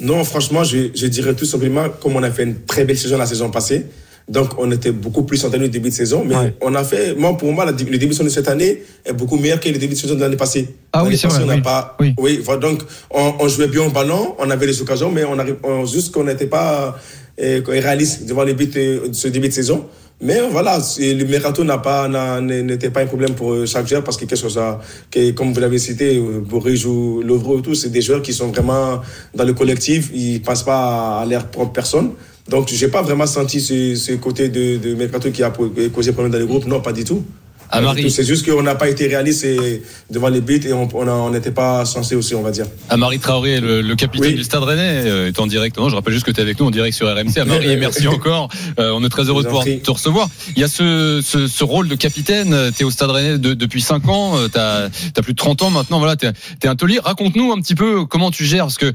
Non, 0.00 0.24
franchement, 0.24 0.62
je, 0.64 0.88
je 0.94 1.06
dirais 1.06 1.34
tout 1.34 1.44
simplement, 1.46 1.86
comme 2.02 2.16
on 2.16 2.22
a 2.22 2.30
fait 2.30 2.42
une 2.44 2.60
très 2.66 2.84
belle 2.84 2.98
saison 2.98 3.16
la 3.16 3.26
saison 3.26 3.50
passée, 3.50 3.86
donc 4.28 4.50
on 4.58 4.70
était 4.72 4.90
beaucoup 4.90 5.22
plus 5.22 5.42
entendu 5.44 5.64
au 5.64 5.68
début 5.68 5.88
de 5.90 5.94
saison, 5.94 6.22
mais 6.26 6.34
Ouais. 6.36 6.54
on 6.60 6.74
a 6.74 6.82
fait, 6.84 7.14
moi 7.14 7.36
pour 7.36 7.50
moi, 7.52 7.64
le 7.64 7.72
début 7.72 7.96
de 7.96 8.12
saison 8.12 8.24
de 8.24 8.28
cette 8.28 8.48
année 8.48 8.82
est 9.04 9.12
beaucoup 9.12 9.36
meilleur 9.38 9.60
que 9.60 9.68
le 9.68 9.78
début 9.78 9.94
de 9.94 9.98
saison 9.98 10.14
de 10.16 10.20
l'année 10.20 10.36
passée. 10.36 10.68
Ah 10.92 11.04
oui, 11.04 11.16
c'est 11.16 11.28
vrai, 11.28 11.44
on 11.44 11.48
oui. 11.48 11.60
Pas, 11.62 11.96
Oui. 12.18 12.40
donc 12.60 12.82
on, 13.10 13.34
on 13.38 13.48
jouait 13.48 13.68
bien 13.68 13.84
au 13.86 13.90
ballon, 13.90 14.34
on 14.38 14.50
avait 14.50 14.66
les 14.66 14.80
occasions, 14.82 15.10
mais 15.10 15.24
on 15.24 15.38
arrive, 15.38 15.56
on, 15.62 15.86
juste 15.86 16.12
qu'on 16.12 16.24
n'était 16.24 16.46
pas 16.48 16.98
euh, 17.40 17.60
réaliste 17.66 18.26
devant 18.26 18.44
les 18.44 18.54
buts 18.54 18.70
euh, 18.76 19.08
de 19.08 19.14
ce 19.14 19.28
début 19.28 19.48
de 19.48 19.52
saison. 19.54 19.86
Mais 20.20 20.40
voilà, 20.50 20.78
le 20.98 21.24
mercato 21.24 21.62
n'a 21.62 21.76
pas, 21.76 22.08
n'était 22.40 22.88
pas 22.88 23.02
un 23.02 23.06
problème 23.06 23.34
pour 23.34 23.52
euh, 23.52 23.66
chaque 23.66 23.86
joueur 23.86 24.02
parce 24.02 24.16
que 24.16 24.24
quelque 24.24 24.38
chose 24.38 24.56
à, 24.56 24.80
que, 25.10 25.30
comme 25.32 25.52
vous 25.52 25.60
l'avez 25.60 25.78
cité, 25.78 26.16
euh, 26.16 26.40
Boris 26.40 26.86
ou 26.86 27.20
Lovro 27.22 27.60
tout, 27.60 27.74
c'est 27.74 27.90
des 27.90 28.00
joueurs 28.00 28.22
qui 28.22 28.32
sont 28.32 28.48
vraiment 28.48 29.02
dans 29.34 29.44
le 29.44 29.52
collectif, 29.52 30.10
ils 30.14 30.40
passent 30.40 30.62
pas 30.62 31.20
à 31.20 31.26
leur 31.26 31.48
propre 31.48 31.72
personne. 31.72 32.12
Donc, 32.48 32.68
j'ai 32.68 32.88
pas 32.88 33.02
vraiment 33.02 33.26
senti 33.26 33.60
ce, 33.60 33.94
ce 33.94 34.12
côté 34.12 34.48
de, 34.48 34.78
de 34.78 34.94
mercato 34.94 35.30
qui 35.30 35.42
a 35.42 35.52
causé 35.92 36.12
problème 36.12 36.32
dans 36.32 36.38
le 36.38 36.46
groupe. 36.46 36.64
Non, 36.66 36.80
pas 36.80 36.92
du 36.92 37.04
tout. 37.04 37.22
Amari, 37.70 38.10
C'est 38.10 38.24
juste 38.24 38.48
qu'on 38.50 38.62
n'a 38.62 38.74
pas 38.74 38.88
été 38.88 39.06
réaliste 39.06 39.44
et- 39.44 39.82
devant 40.10 40.28
les 40.28 40.40
buts 40.40 40.60
et 40.64 40.72
on 40.72 41.30
n'était 41.30 41.50
pas 41.50 41.84
censé 41.84 42.14
aussi, 42.14 42.34
on 42.34 42.42
va 42.42 42.50
dire. 42.52 42.66
Amari 42.90 43.18
Traoré, 43.18 43.58
le, 43.60 43.80
le 43.82 43.96
capitaine 43.96 44.30
Oui. 44.30 44.36
du 44.36 44.44
Stade 44.44 44.62
Rennais, 44.62 45.02
euh, 45.06 45.28
est 45.28 45.38
en 45.40 45.46
direct. 45.46 45.76
Non, 45.78 45.88
je 45.88 45.94
rappelle 45.96 46.12
juste 46.14 46.24
que 46.26 46.30
tu 46.30 46.38
es 46.38 46.42
avec 46.42 46.60
nous 46.60 46.66
en 46.66 46.70
direct 46.70 46.96
sur 46.96 47.06
RMC. 47.12 47.38
Amari, 47.40 47.66
et 47.72 47.76
merci 47.76 48.06
encore. 48.06 48.48
Euh, 48.78 48.92
on 48.94 49.04
est 49.04 49.08
très 49.08 49.24
heureux 49.24 49.42
de 49.42 49.48
pouvoir 49.48 49.64
prie. 49.64 49.80
te 49.80 49.90
recevoir. 49.90 50.28
Il 50.54 50.60
y 50.60 50.64
a 50.64 50.68
ce, 50.68 51.20
ce, 51.24 51.48
ce 51.48 51.64
rôle 51.64 51.88
de 51.88 51.94
capitaine. 51.96 52.56
Tu 52.76 52.82
es 52.82 52.84
au 52.84 52.90
Stade 52.90 53.10
Rennais 53.10 53.38
de- 53.38 53.54
depuis 53.54 53.80
5 53.82 54.08
ans. 54.08 54.34
Tu 54.52 54.58
as, 54.58 54.90
plus 55.22 55.32
de 55.32 55.38
30 55.38 55.62
ans 55.62 55.70
maintenant. 55.70 55.98
Voilà, 55.98 56.14
tu 56.16 56.26
es, 56.26 56.68
un 56.68 56.76
taulier. 56.76 57.00
Raconte-nous 57.02 57.52
un 57.52 57.60
petit 57.60 57.74
peu 57.74 58.04
comment 58.06 58.30
tu 58.30 58.44
gères. 58.44 58.64
Parce 58.64 58.78
que, 58.78 58.92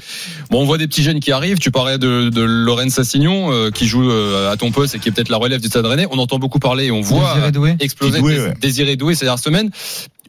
bon, 0.49 0.61
on 0.61 0.65
voit 0.65 0.77
des 0.77 0.87
petits 0.87 1.03
jeunes 1.03 1.19
qui 1.19 1.31
arrivent. 1.31 1.59
Tu 1.59 1.71
parlais 1.71 1.97
de, 1.97 2.29
de 2.29 2.41
Lorraine 2.41 2.89
Sassignon, 2.89 3.51
euh, 3.51 3.69
qui 3.71 3.85
joue 3.85 4.09
euh, 4.09 4.51
à 4.51 4.55
ton 4.57 4.71
poste 4.71 4.95
et 4.95 4.99
qui 4.99 5.09
est 5.09 5.11
peut-être 5.11 5.29
la 5.29 5.37
relève 5.37 5.59
du 5.61 5.67
Stade 5.67 5.85
Rennais. 5.85 6.07
On 6.11 6.17
entend 6.19 6.39
beaucoup 6.39 6.59
parler 6.59 6.85
et 6.85 6.91
on 6.91 7.01
voit 7.01 7.35
exploser 7.79 8.19
Doué, 8.19 8.35
Dés- 8.35 8.39
ouais. 8.41 8.53
Désiré 8.61 8.95
Doué 8.95 9.15
ces 9.15 9.25
dernières 9.25 9.43
semaines. 9.43 9.69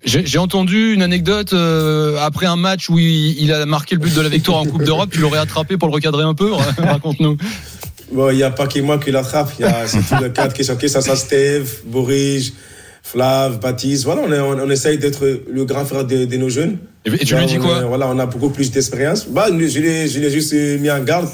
J'ai 0.04 0.38
entendu 0.38 0.94
une 0.94 1.02
anecdote 1.02 1.52
euh, 1.52 2.16
après 2.20 2.46
un 2.46 2.56
match 2.56 2.88
où 2.90 2.98
il, 2.98 3.40
il 3.40 3.52
a 3.52 3.66
marqué 3.66 3.94
le 3.94 4.00
but 4.00 4.12
de 4.12 4.20
la 4.20 4.28
victoire 4.28 4.58
en 4.58 4.64
Coupe 4.66 4.82
d'Europe. 4.82 5.10
Tu 5.12 5.20
l'aurais 5.20 5.38
attrapé 5.38 5.76
pour 5.76 5.86
le 5.88 5.94
recadrer 5.94 6.24
un 6.24 6.34
peu? 6.34 6.50
Raconte-nous. 6.78 7.36
Bon, 8.10 8.28
il 8.30 8.36
n'y 8.36 8.42
a 8.42 8.50
pas 8.50 8.66
que 8.66 8.80
moi 8.80 8.98
qui 8.98 9.12
l'attrape. 9.12 9.52
Il 9.60 9.62
y 9.62 9.68
a 9.68 9.86
c'est 9.86 10.00
tout 10.00 10.20
le 10.20 10.28
cadre 10.36 10.52
qui 10.52 10.64
sont 10.64 10.74
qui 10.74 10.88
ça, 10.88 11.00
ça 11.02 11.14
Steve, 11.14 11.70
Boris, 11.86 12.52
Flav, 13.04 13.60
Baptiste. 13.60 14.02
Voilà, 14.04 14.22
on, 14.26 14.32
est- 14.32 14.40
on, 14.40 14.50
on 14.66 14.70
essaye 14.70 14.98
d'être 14.98 15.24
le 15.48 15.64
grand 15.64 15.84
frère 15.84 16.04
de, 16.04 16.24
de 16.24 16.36
nos 16.36 16.48
jeunes. 16.48 16.78
Et, 17.04 17.10
et 17.14 17.18
tu 17.18 17.34
lui 17.34 17.40
Là, 17.40 17.46
dis 17.46 17.58
on 17.58 17.62
quoi? 17.62 17.78
est- 17.78 17.84
Voilà, 17.84 18.08
on 18.08 18.18
a 18.18 18.26
beaucoup 18.26 18.50
plus 18.50 18.72
d'expérience. 18.72 19.28
Bah, 19.28 19.46
je 19.50 19.78
l'ai, 19.78 20.08
je 20.08 20.18
l'ai 20.18 20.30
juste 20.32 20.52
mis 20.52 20.90
en 20.90 21.00
garde 21.04 21.28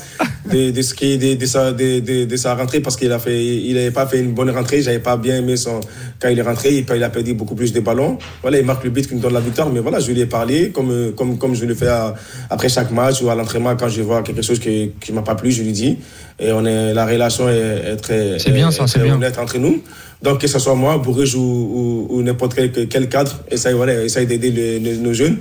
de, 0.52 0.70
de 0.70 0.82
ce 0.82 0.94
qui, 0.94 1.18
de, 1.18 1.34
de 1.34 1.46
sa, 1.46 1.72
de, 1.72 2.24
de, 2.24 2.36
sa 2.36 2.54
rentrée 2.54 2.80
parce 2.80 2.96
qu'il 2.96 3.12
a 3.12 3.18
fait, 3.18 3.44
il 3.44 3.74
n'avait 3.74 3.90
pas 3.90 4.06
fait 4.06 4.18
une 4.20 4.32
bonne 4.32 4.50
rentrée. 4.50 4.82
J'avais 4.82 4.98
pas 4.98 5.16
bien 5.16 5.36
aimé 5.36 5.56
son, 5.56 5.80
quand 6.20 6.28
il 6.28 6.38
est 6.38 6.42
rentré. 6.42 6.74
Il, 6.74 6.86
il 6.96 7.02
a 7.04 7.10
perdu 7.10 7.34
beaucoup 7.34 7.54
plus 7.54 7.72
de 7.72 7.80
ballons. 7.80 8.18
Voilà, 8.42 8.58
il 8.58 8.64
marque 8.64 8.84
le 8.84 8.90
but 8.90 9.06
qui 9.06 9.14
nous 9.14 9.20
donne 9.20 9.34
la 9.34 9.40
victoire. 9.40 9.70
Mais 9.70 9.80
voilà, 9.80 10.00
je 10.00 10.10
lui 10.12 10.20
ai 10.20 10.26
parlé 10.26 10.70
comme, 10.70 11.12
comme, 11.16 11.38
comme 11.38 11.54
je 11.54 11.64
le 11.64 11.74
fais 11.74 11.88
à- 11.88 12.14
après 12.50 12.68
chaque 12.68 12.90
match 12.90 13.22
ou 13.22 13.30
à 13.30 13.34
l'entraînement 13.34 13.76
quand 13.76 13.88
je 13.88 14.02
vois 14.02 14.22
quelque 14.22 14.42
chose 14.42 14.58
qui, 14.58 14.92
qui 15.00 15.12
m'a 15.12 15.22
pas 15.22 15.34
plu, 15.34 15.50
je 15.52 15.62
lui 15.62 15.72
dis. 15.72 15.98
Et 16.40 16.52
on 16.52 16.64
est, 16.64 16.94
la 16.94 17.04
relation 17.06 17.48
est, 17.48 17.92
est 17.92 17.96
très, 17.96 18.38
C'est 18.38 18.50
bien, 18.52 18.70
ça, 18.70 18.84
est 18.84 18.88
c'est 18.88 18.98
bien. 19.02 19.14
honnête 19.14 19.38
entre 19.38 19.58
nous. 19.58 19.82
Donc, 20.22 20.40
que 20.40 20.46
ce 20.48 20.58
soit 20.58 20.74
moi, 20.74 20.98
Bourges 20.98 21.34
ou, 21.36 21.40
ou, 21.40 22.06
ou 22.10 22.22
n'importe 22.22 22.54
quel, 22.54 22.88
quel 22.88 23.08
cadre, 23.08 23.32
essaye, 23.50 23.74
voilà, 23.74 24.02
essaye 24.04 24.26
d'aider 24.26 24.80
nos 25.00 25.12
jeunes. 25.12 25.36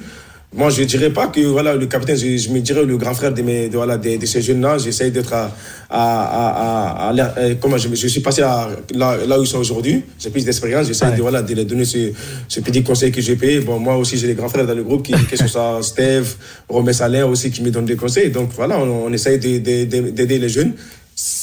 Moi, 0.56 0.70
je 0.70 0.82
ne 0.82 0.86
dirais 0.88 1.10
pas 1.12 1.28
que 1.28 1.42
voilà, 1.42 1.76
le 1.76 1.86
capitaine, 1.88 2.16
je, 2.16 2.38
je 2.38 2.50
me 2.50 2.60
dirais 2.62 2.84
le 2.86 2.96
grand 2.98 3.14
frère 3.14 3.34
de, 3.34 3.42
mes, 3.42 3.68
de, 3.68 3.76
voilà, 3.76 3.98
de, 3.98 4.16
de 4.16 4.26
ces 4.26 4.42
jeunes-là. 4.42 4.78
J'essaye 4.78 5.12
d'être 5.12 5.34
à, 5.34 5.52
à, 5.90 7.10
à, 7.10 7.10
à, 7.10 7.40
euh, 7.40 7.56
comment 7.62 7.78
je, 7.78 7.90
je 7.94 8.08
suis 8.08 8.22
passé 8.22 8.42
à, 8.44 8.70
là, 8.96 9.18
là 9.28 9.38
où 9.40 9.44
ils 9.44 9.48
sont 9.48 9.60
aujourd'hui. 9.60 10.04
J'ai 10.18 10.30
plus 10.30 10.46
d'expérience. 10.46 10.88
J'essaie 10.88 11.12
de, 11.12 11.22
voilà, 11.22 11.42
de 11.42 11.54
leur 11.54 11.66
donner 11.66 11.84
ce, 11.84 12.12
ce 12.48 12.62
petit 12.62 12.82
conseil 12.82 13.12
que 13.12 13.22
j'ai 13.22 13.36
payé. 13.36 13.60
Bon, 13.60 13.78
moi 13.78 13.98
aussi, 13.98 14.18
j'ai 14.18 14.28
des 14.28 14.36
grands 14.36 14.48
frères 14.48 14.66
dans 14.66 14.74
le 14.74 14.84
groupe, 14.84 15.04
qui, 15.04 15.12
que 15.12 15.36
ce 15.36 15.48
soit 15.48 15.80
Steve, 15.84 16.36
Romain 16.70 16.94
Salin 16.94 17.26
aussi, 17.26 17.52
qui 17.52 17.62
me 17.62 17.70
donnent 17.70 17.86
des 17.86 17.98
conseils. 17.98 18.32
Donc 18.32 18.50
voilà, 18.56 18.80
on, 18.80 19.08
on 19.08 19.10
de- 19.10 20.10
d'aider 20.12 20.40
les 20.40 20.50
jeunes. 20.50 20.74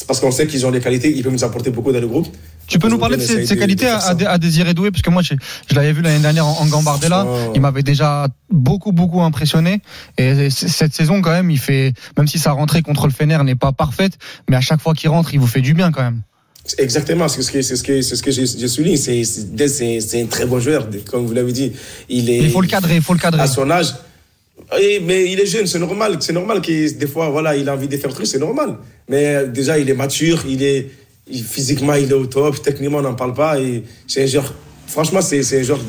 Parce 0.06 0.20
qu'on 0.20 0.30
sait 0.30 0.46
qu'ils 0.46 0.64
ont 0.66 0.70
des 0.70 0.80
qualités, 0.80 1.10
ils 1.14 1.22
peuvent 1.22 1.32
nous 1.32 1.44
apporter 1.44 1.70
beaucoup 1.70 1.92
dans 1.92 2.00
le 2.00 2.06
groupe. 2.06 2.28
Tu 2.66 2.78
peux 2.78 2.88
nous 2.88 2.98
parler 2.98 3.16
de 3.16 3.22
ses, 3.22 3.56
qualités 3.56 3.86
de 3.86 3.90
à, 3.90 4.30
à, 4.30 4.38
Désiré 4.38 4.74
Doué? 4.74 4.90
Parce 4.90 5.02
que 5.02 5.10
moi, 5.10 5.22
je, 5.22 5.34
je 5.68 5.74
l'avais 5.74 5.92
vu 5.92 6.02
l'année 6.02 6.20
dernière 6.20 6.46
en, 6.46 6.60
en 6.60 6.66
Gambardella. 6.66 7.26
Oh. 7.26 7.52
Il 7.54 7.60
m'avait 7.60 7.82
déjà 7.82 8.28
beaucoup, 8.50 8.92
beaucoup 8.92 9.22
impressionné. 9.22 9.80
Et 10.18 10.50
cette 10.50 10.94
saison, 10.94 11.20
quand 11.20 11.30
même, 11.30 11.50
il 11.50 11.58
fait, 11.58 11.92
même 12.16 12.26
si 12.26 12.38
sa 12.38 12.52
rentrée 12.52 12.82
contre 12.82 13.06
le 13.06 13.12
Fener 13.12 13.38
n'est 13.44 13.54
pas 13.54 13.72
parfaite, 13.72 14.18
mais 14.48 14.56
à 14.56 14.60
chaque 14.60 14.80
fois 14.80 14.94
qu'il 14.94 15.10
rentre, 15.10 15.34
il 15.34 15.40
vous 15.40 15.46
fait 15.46 15.60
du 15.60 15.74
bien, 15.74 15.92
quand 15.92 16.02
même. 16.02 16.22
Exactement, 16.78 17.28
c'est 17.28 17.42
ce 17.42 17.52
que, 17.52 17.60
c'est 17.60 17.76
ce 17.76 17.82
que, 17.82 18.00
c'est 18.00 18.16
ce 18.16 18.22
que 18.22 18.30
je, 18.30 18.46
je 18.46 18.66
souligne. 18.66 18.96
C'est, 18.96 19.22
c'est, 19.24 20.22
un 20.22 20.26
très 20.26 20.46
bon 20.46 20.60
joueur, 20.60 20.88
comme 21.10 21.26
vous 21.26 21.34
l'avez 21.34 21.52
dit. 21.52 21.72
Il 22.08 22.30
est, 22.30 22.38
Il 22.38 22.50
faut 22.50 22.62
le 22.62 22.68
cadrer, 22.68 22.96
il 22.96 23.02
faut 23.02 23.12
le 23.12 23.18
cadrer. 23.18 23.42
à 23.42 23.46
son 23.46 23.70
âge, 23.70 23.94
mais 25.02 25.30
il 25.30 25.38
est 25.38 25.46
jeune, 25.46 25.66
c'est 25.66 25.78
normal. 25.78 26.16
C'est 26.20 26.32
normal 26.32 26.62
qu'il 26.62 26.96
des 26.96 27.06
fois, 27.06 27.28
voilà, 27.28 27.54
il 27.54 27.68
a 27.68 27.74
envie 27.74 27.88
de 27.88 27.96
faire 27.98 28.14
truc, 28.14 28.26
c'est 28.26 28.38
normal. 28.38 28.78
Mais 29.10 29.46
déjà, 29.46 29.78
il 29.78 29.90
est 29.90 29.94
mature, 29.94 30.44
il 30.48 30.62
est 30.62 30.90
physiquement, 31.30 31.94
il 31.94 32.10
est 32.10 32.14
au 32.14 32.26
top. 32.26 32.60
Techniquement, 32.62 32.98
on 32.98 33.02
n'en 33.02 33.14
parle 33.14 33.34
pas. 33.34 33.60
Et 33.60 33.84
c'est 34.06 34.24
un 34.36 34.42
franchement, 34.86 35.20
c'est 35.20 35.40
un 35.58 35.62
genre 35.62 35.80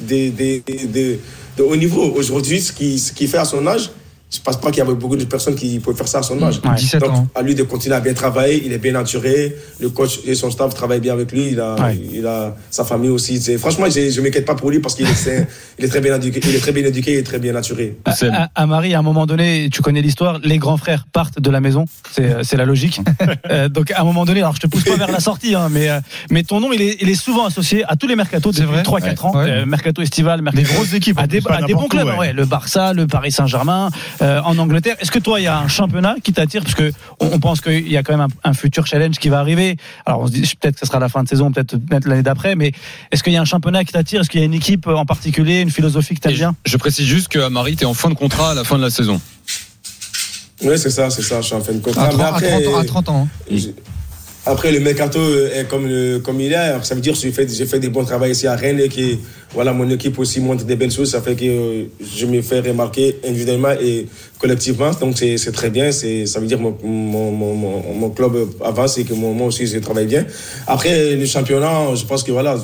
de, 0.00 0.30
de, 0.30 1.18
de, 1.56 1.62
haut 1.62 1.76
niveau. 1.76 2.12
Aujourd'hui, 2.14 2.60
ce 2.60 2.72
qu'il 2.72 2.98
ce 2.98 3.12
qu'il 3.12 3.28
fait 3.28 3.38
à 3.38 3.44
son 3.44 3.66
âge, 3.66 3.90
je 4.34 4.40
pense 4.40 4.58
pas 4.60 4.70
qu'il 4.70 4.78
y 4.78 4.80
avait 4.82 4.94
beaucoup 4.94 5.16
de 5.16 5.24
personnes 5.24 5.54
qui 5.54 5.78
pouvaient 5.78 5.96
faire 5.96 6.08
ça 6.08 6.18
à 6.18 6.22
son 6.22 6.42
âge. 6.42 6.60
Ouais. 6.64 6.74
17 6.76 7.00
Donc, 7.00 7.10
ans. 7.10 7.26
à 7.34 7.42
lui 7.42 7.54
de 7.54 7.62
continuer 7.62 7.94
à 7.94 8.00
bien 8.00 8.14
travailler, 8.14 8.62
il 8.64 8.72
est 8.72 8.78
bien 8.78 8.92
naturé. 8.92 9.54
Le 9.80 9.88
coach 9.90 10.20
et 10.26 10.34
son 10.34 10.50
staff 10.50 10.74
travaillent 10.74 11.00
bien 11.00 11.12
avec 11.12 11.30
lui. 11.32 11.48
Il 11.52 11.60
a, 11.60 11.74
Ouais. 11.76 11.98
il 12.12 12.26
a 12.26 12.56
sa 12.70 12.84
famille 12.84 13.10
aussi. 13.10 13.40
C'est- 13.40 13.58
Franchement, 13.58 13.86
je 13.88 14.00
ne 14.18 14.24
m'inquiète 14.24 14.44
pas 14.46 14.54
pour 14.54 14.70
lui 14.70 14.80
parce 14.80 14.94
qu'il 14.94 15.06
est, 15.06 15.14
c'est- 15.14 15.46
il 15.78 15.84
est 15.84 15.88
très 15.88 16.00
bien 16.00 16.16
éduqué, 16.16 16.40
il 16.44 16.54
est 16.54 16.58
très 16.60 16.72
bien 16.72 16.84
éduqué 16.84 17.18
et 17.18 17.22
très 17.22 17.38
bien 17.38 17.52
naturé. 17.52 17.96
Oussem. 18.08 18.32
À, 18.34 18.50
à 18.54 18.66
Marie, 18.66 18.94
à 18.94 18.98
un 18.98 19.02
moment 19.02 19.26
donné, 19.26 19.68
tu 19.72 19.82
connais 19.82 20.02
l'histoire, 20.02 20.38
les 20.42 20.58
grands 20.58 20.76
frères 20.76 21.06
partent 21.12 21.40
de 21.40 21.50
la 21.50 21.60
maison, 21.60 21.84
c'est 22.12 22.24
euh, 22.32 22.56
la 22.56 22.64
logique. 22.64 23.00
Euh, 23.50 23.68
donc 23.68 23.90
à 23.90 24.00
un 24.00 24.04
moment 24.04 24.24
donné, 24.24 24.40
alors 24.40 24.54
je 24.54 24.60
te 24.60 24.66
pousse 24.66 24.84
pas 24.84 24.96
vers 24.96 25.10
la 25.10 25.20
sortie, 25.20 25.54
hein, 25.54 25.68
mais, 25.70 25.88
euh, 25.90 26.00
mais 26.30 26.42
ton 26.44 26.60
nom, 26.60 26.72
il 26.72 26.80
est, 26.80 26.96
il 27.02 27.08
est 27.10 27.14
souvent 27.14 27.44
associé 27.46 27.84
à 27.86 27.94
tous 27.96 28.06
les 28.06 28.16
mercatos 28.16 28.52
C'est 28.54 28.62
depuis 28.62 28.74
vrai 28.74 28.82
3-4 28.82 29.26
ans. 29.26 29.36
Ouais. 29.36 29.50
Euh, 29.50 29.66
mercato 29.66 30.00
estival, 30.02 30.38
Des 30.38 30.42
mercato 30.44 30.72
grosses 30.74 30.94
équipes. 30.94 31.18
à 31.18 31.26
des, 31.26 31.42
à 31.48 31.62
des 31.62 31.74
bons 31.74 31.88
clubs, 31.88 32.06
ouais. 32.06 32.16
ouais, 32.18 32.32
le 32.32 32.44
Barça, 32.46 32.92
le 32.94 33.06
Paris 33.06 33.32
Saint-Germain, 33.32 33.90
euh, 34.24 34.40
en 34.42 34.58
Angleterre. 34.58 34.96
Est-ce 34.98 35.10
que 35.12 35.18
toi, 35.20 35.38
il 35.40 35.44
y 35.44 35.46
a 35.46 35.58
un 35.58 35.68
championnat 35.68 36.16
qui 36.22 36.32
t'attire? 36.32 36.62
Parce 36.62 36.74
que 36.74 36.90
on, 37.20 37.26
on 37.34 37.38
pense 37.38 37.60
qu'il 37.60 37.86
y 37.90 37.96
a 37.96 38.02
quand 38.02 38.16
même 38.16 38.26
un, 38.44 38.50
un 38.50 38.54
futur 38.54 38.86
challenge 38.86 39.18
qui 39.18 39.28
va 39.28 39.38
arriver. 39.38 39.76
Alors 40.06 40.20
on 40.22 40.26
se 40.26 40.32
dit 40.32 40.40
peut-être 40.60 40.74
que 40.74 40.80
ce 40.80 40.86
sera 40.86 40.98
la 40.98 41.08
fin 41.08 41.22
de 41.22 41.28
saison, 41.28 41.52
peut-être 41.52 41.76
l'année 42.06 42.22
d'après, 42.22 42.54
mais 42.56 42.72
est-ce 43.12 43.22
qu'il 43.22 43.32
y 43.32 43.36
a 43.36 43.40
un 43.40 43.44
championnat 43.44 43.84
qui 43.84 43.92
t'attire? 43.92 44.22
Est-ce 44.22 44.30
qu'il 44.30 44.40
y 44.40 44.42
a 44.42 44.46
une 44.46 44.54
équipe 44.54 44.86
en 44.86 45.04
particulier, 45.04 45.60
une 45.60 45.70
philosophie 45.70 46.14
que 46.14 46.20
t'aimes 46.20 46.32
bien? 46.34 46.56
je, 46.64 46.72
je 46.72 46.76
précise 46.78 47.06
juste 47.06 47.28
que 47.28 47.46
Marie, 47.48 47.76
t'es 47.76 47.84
en 47.84 47.94
fin 47.94 48.08
de 48.08 48.14
contrat 48.14 48.50
à 48.52 48.54
la 48.54 48.64
fin 48.64 48.76
de 48.78 48.82
la 48.82 48.90
saison. 48.90 49.20
Oui, 50.62 50.78
c'est 50.78 50.90
ça, 50.90 51.10
c'est 51.10 51.22
ça. 51.22 51.40
Je 51.40 51.46
suis 51.46 51.54
en 51.54 51.60
fin 51.60 51.72
de 51.72 51.78
À 51.78 51.80
contrat. 51.82 52.08
30, 52.08 52.16
Mais 52.18 52.24
à 52.24 52.28
après, 52.28 52.62
30 52.62 52.74
ans. 52.74 52.78
à 52.78 52.84
30 52.84 53.08
ans, 53.10 53.28
hein. 53.50 53.56
Après, 54.46 54.72
le 54.72 54.80
mercato 54.80 55.18
est 55.18 55.66
comme, 55.68 55.86
le- 55.86 56.18
comme 56.18 56.40
il 56.40 56.52
est. 56.52 56.82
Ça 56.84 56.94
veut 56.94 57.00
dire 57.00 57.14
que 57.14 57.18
j'ai 57.18 57.32
fait, 57.32 57.48
j'ai 57.48 57.64
fait 57.66 57.78
des 57.78 57.88
bons 57.88 58.04
travaux 58.04 58.26
ici 58.26 58.46
à 58.46 58.54
Rennes 58.54 58.78
et 58.80 58.88
que 58.88 59.16
voilà, 59.54 59.72
mon 59.72 59.88
équipe 59.90 60.18
aussi 60.18 60.40
montre 60.40 60.64
des 60.64 60.76
belles 60.76 60.90
choses. 60.90 61.10
Ça 61.12 61.22
fait 61.22 61.34
que 61.34 61.44
euh, 61.46 61.84
je 62.14 62.26
me 62.26 62.42
fais 62.42 62.60
remarquer 62.60 63.16
individuellement 63.26 63.72
et 63.80 64.06
collectivement. 64.38 64.90
Donc, 65.00 65.16
c'est 65.16 65.38
c'est 65.38 65.52
très 65.52 65.70
bien. 65.70 65.90
C'est- 65.92 66.26
Ça 66.26 66.40
veut 66.40 66.46
dire 66.46 66.58
que 66.58 66.62
mon, 66.62 66.76
mon, 66.82 67.30
mon, 67.32 67.54
mon- 67.94 68.10
club 68.10 68.32
avance 68.62 68.98
et 68.98 69.04
que 69.04 69.14
moi 69.14 69.46
aussi, 69.46 69.66
je 69.66 69.78
travaille 69.78 70.06
bien. 70.06 70.26
Après, 70.66 71.14
le 71.16 71.24
championnat, 71.26 71.94
je 71.94 72.04
pense 72.04 72.22
que 72.22 72.32
voilà, 72.32 72.56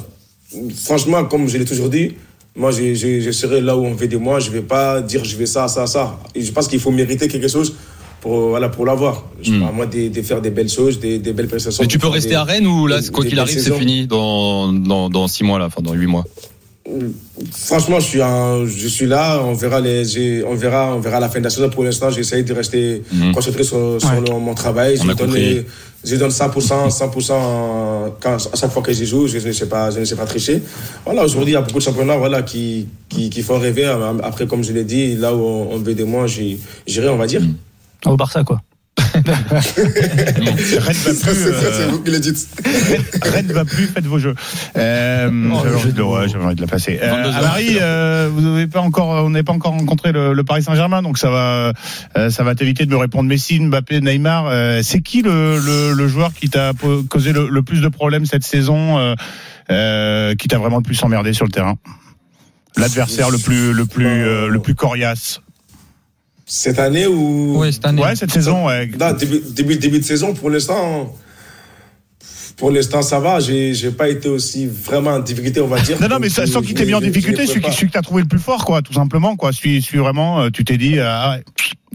franchement, 0.85 1.25
comme 1.25 1.49
je 1.49 1.57
l'ai 1.59 1.65
toujours 1.65 1.89
dit, 1.89 2.13
moi, 2.57 2.73
je, 2.73 2.95
je, 2.95 3.21
je 3.21 3.31
serai 3.31 3.61
là 3.61 3.77
où 3.77 3.85
on 3.87 3.95
veut 3.95 4.09
de 4.09 4.17
moi. 4.17 4.39
Je 4.41 4.49
ne 4.51 4.55
vais 4.57 4.61
pas 4.63 5.01
dire 5.01 5.25
je 5.25 5.37
vais 5.37 5.47
ça, 5.47 5.69
ça, 5.69 5.87
ça. 5.87 6.19
Je 6.37 6.51
pense 6.51 6.69
qu'il 6.69 6.81
faut 6.81 6.91
mériter 6.91 7.29
quelque 7.29 7.49
chose 7.49 7.75
pour, 8.21 8.49
voilà, 8.51 8.69
pour 8.69 8.85
l'avoir. 8.87 9.25
Je 9.43 9.53
Mm. 9.53 9.63
À 9.63 9.73
moi 9.73 9.87
de, 9.87 10.09
de 10.09 10.23
faire 10.23 10.41
des 10.41 10.51
belles 10.51 10.69
choses, 10.69 10.99
des, 11.01 11.19
des 11.19 11.33
belles 11.33 11.49
prestations. 11.49 11.83
Mais 11.83 11.89
tu 11.89 11.99
peux 11.99 12.09
rester 12.09 12.31
des- 12.31 12.35
à 12.37 12.45
Rennes 12.45 12.67
ou 12.67 12.87
là, 12.87 13.01
des- 13.01 13.09
quoi 13.09 13.25
des 13.25 13.31
qu'il 13.31 13.39
arrive, 13.39 13.59
c'est 13.59 13.75
fini 13.75 14.07
dans, 14.07 14.73
dans, 14.73 15.09
dans 15.09 15.27
6 15.29 15.45
mois, 15.45 15.59
là, 15.59 15.67
enfin 15.67 15.81
dans 15.83 15.93
8 15.95 16.07
mois 16.07 16.25
Franchement, 17.53 18.01
je 18.01 18.07
suis, 18.07 18.19
je 18.81 18.89
suis 18.89 19.07
là. 19.07 19.41
On 19.45 19.53
verra, 19.55 19.81
les, 19.81 20.43
on, 20.45 20.55
verra, 20.55 20.95
on 20.97 20.99
verra 21.01 21.21
la 21.21 21.29
fin 21.29 21.39
de 21.39 21.45
la 21.45 21.51
saison. 21.51 21.71
Pour 21.71 21.85
l'instant, 21.85 22.11
j'essaye 22.11 22.43
de 22.43 22.53
rester 22.53 23.03
Mhm. 23.13 23.33
concentré 23.33 23.63
sur, 23.63 24.01
sur 24.01 24.11
Ouais. 24.11 24.21
le- 24.21 24.39
mon 24.39 24.55
travail. 24.55 24.97
On 25.01 25.05
Je 25.05 25.11
a 25.11 25.15
donne, 25.15 25.65
je 26.05 26.17
donne 26.17 26.31
100%, 26.31 26.91
100% 26.91 28.15
quand, 28.21 28.35
à 28.53 28.57
chaque 28.57 28.73
fois 28.73 28.83
que 28.83 28.93
j'y 28.93 29.07
joue. 29.07 29.27
Je 29.29 29.39
ne 29.39 29.53
sais 29.53 29.67
pas, 29.69 29.91
je 29.91 30.01
ne 30.01 30.05
sais 30.05 30.17
pas 30.17 30.27
tricher. 30.27 30.63
Voilà, 31.05 31.25
aujourd'hui, 31.25 31.53
il 31.53 31.55
y 31.55 31.57
a 31.57 31.61
beaucoup 31.63 31.79
de 31.79 31.85
championnats 31.85 32.17
voilà, 32.17 32.43
qui, 32.43 32.87
qui, 33.09 33.31
qui 33.31 33.43
font 33.43 33.59
rêver. 33.59 33.85
Après, 34.25 34.47
comme 34.47 34.65
je 34.65 34.73
l'ai 34.73 34.85
dit, 34.85 35.17
là 35.17 35.35
où 35.35 35.39
on, 35.41 35.73
on 35.75 35.79
veut 35.79 35.95
de 35.95 36.05
moi, 36.05 36.27
j'y- 36.27 36.59
j'irai, 36.87 37.09
on 37.09 37.17
va 37.19 37.27
dire. 37.27 37.43
Au 38.07 38.17
Barça, 38.17 38.45
quoi. 38.45 38.61
Rennes 39.15 39.25
va 39.25 39.63
plus. 41.03 41.15
c'est 41.15 41.29
euh, 41.29 41.89
vous 41.91 42.01
qui 42.01 42.11
le 42.11 42.19
dites. 42.21 42.49
Rennes 43.23 43.53
va 43.53 43.65
plus, 43.65 43.87
faites 43.87 44.07
vos 44.07 44.19
jeux. 44.19 44.35
Euh, 44.77 45.31
j'avais 45.63 45.75
envie 45.75 45.93
de, 45.93 46.03
ouais, 46.03 46.29
j'avais 46.29 46.45
envie 46.45 46.55
de 46.55 46.61
la 46.61 46.67
passer. 46.67 46.99
Euh, 47.03 47.11
22 47.11 47.29
heures. 47.29 47.43
Marie, 47.43 47.79
euh, 47.81 48.31
vous 48.33 48.41
n'avez 48.41 48.67
pas 48.67 48.81
encore, 48.81 49.25
on 49.25 49.31
n'avez 49.31 49.43
pas 49.43 49.53
encore 49.53 49.73
rencontré 49.73 50.13
le, 50.13 50.33
le 50.33 50.45
Paris 50.45 50.63
Saint-Germain, 50.63 51.03
donc 51.03 51.19
ça 51.19 51.31
va, 51.31 51.73
euh, 52.17 52.31
ça 52.31 52.43
va 52.45 52.55
t'éviter 52.55 52.87
de 52.87 52.91
me 52.91 52.97
répondre 52.97 53.29
Messi, 53.29 53.59
Mbappé, 53.61 54.01
Neymar. 54.01 54.47
Euh, 54.47 54.81
c'est 54.83 55.01
qui 55.01 55.23
le, 55.23 55.59
le, 55.59 55.93
le 55.95 56.09
joueur 56.09 56.33
qui 56.33 56.49
t'a 56.49 56.73
causé 57.09 57.33
le, 57.33 57.49
le 57.49 57.63
plus 57.63 57.81
de 57.81 57.89
problèmes 57.89 58.27
cette 58.27 58.45
saison, 58.45 58.99
euh, 58.99 59.15
euh, 59.71 60.35
qui 60.35 60.49
t'a 60.49 60.59
vraiment 60.59 60.77
le 60.77 60.83
plus 60.83 61.03
emmerdé 61.03 61.33
sur 61.33 61.47
le 61.47 61.53
terrain? 61.53 61.77
L'adversaire 62.77 63.31
le 63.31 63.39
plus, 63.39 63.73
le 63.73 63.87
plus, 63.87 64.07
euh, 64.07 64.49
le 64.49 64.61
plus 64.61 64.75
coriace. 64.75 65.41
Cette 66.53 66.81
année 66.81 67.07
ou? 67.07 67.61
Oui, 67.61 67.73
cette 67.73 67.87
année. 67.87 68.03
Ouais, 68.03 68.17
cette 68.17 68.33
saison, 68.33 68.67
ouais. 68.67 68.91
Non, 68.99 69.13
début, 69.13 69.41
début, 69.55 69.77
début 69.77 69.99
de 70.01 70.05
saison, 70.05 70.35
pour 70.35 70.51
l'instant, 70.51 71.15
pour 72.57 72.73
l'instant, 72.73 73.03
ça 73.03 73.21
va. 73.21 73.39
J'ai, 73.39 73.73
j'ai 73.73 73.93
pas 73.93 74.09
été 74.09 74.29
aussi 74.29 74.67
vraiment 74.67 75.11
en 75.13 75.21
difficulté, 75.21 75.61
on 75.61 75.69
va 75.69 75.81
dire. 75.81 76.01
Non, 76.01 76.09
non, 76.09 76.19
mais 76.19 76.29
ça, 76.29 76.47
sans 76.47 76.61
qu'il 76.61 76.75
t'ait 76.75 76.85
mis 76.87 76.95
en 76.95 77.01
difficulté, 77.01 77.47
celui, 77.47 77.61
qui- 77.63 77.73
celui 77.73 77.87
que 77.87 77.93
t'as 77.93 78.03
trouvé 78.03 78.23
le 78.23 78.29
plus 78.29 78.41
fort, 78.41 78.65
quoi, 78.65 78.83
tout 78.83 78.93
simplement, 78.93 79.37
quoi. 79.37 79.53
Celui, 79.53 79.81
celui 79.81 79.99
vraiment, 79.99 80.41
euh, 80.41 80.51
tu 80.51 80.65
t'es 80.65 80.77
dit, 80.77 80.99
ah 80.99 81.37
ouais, 81.37 81.45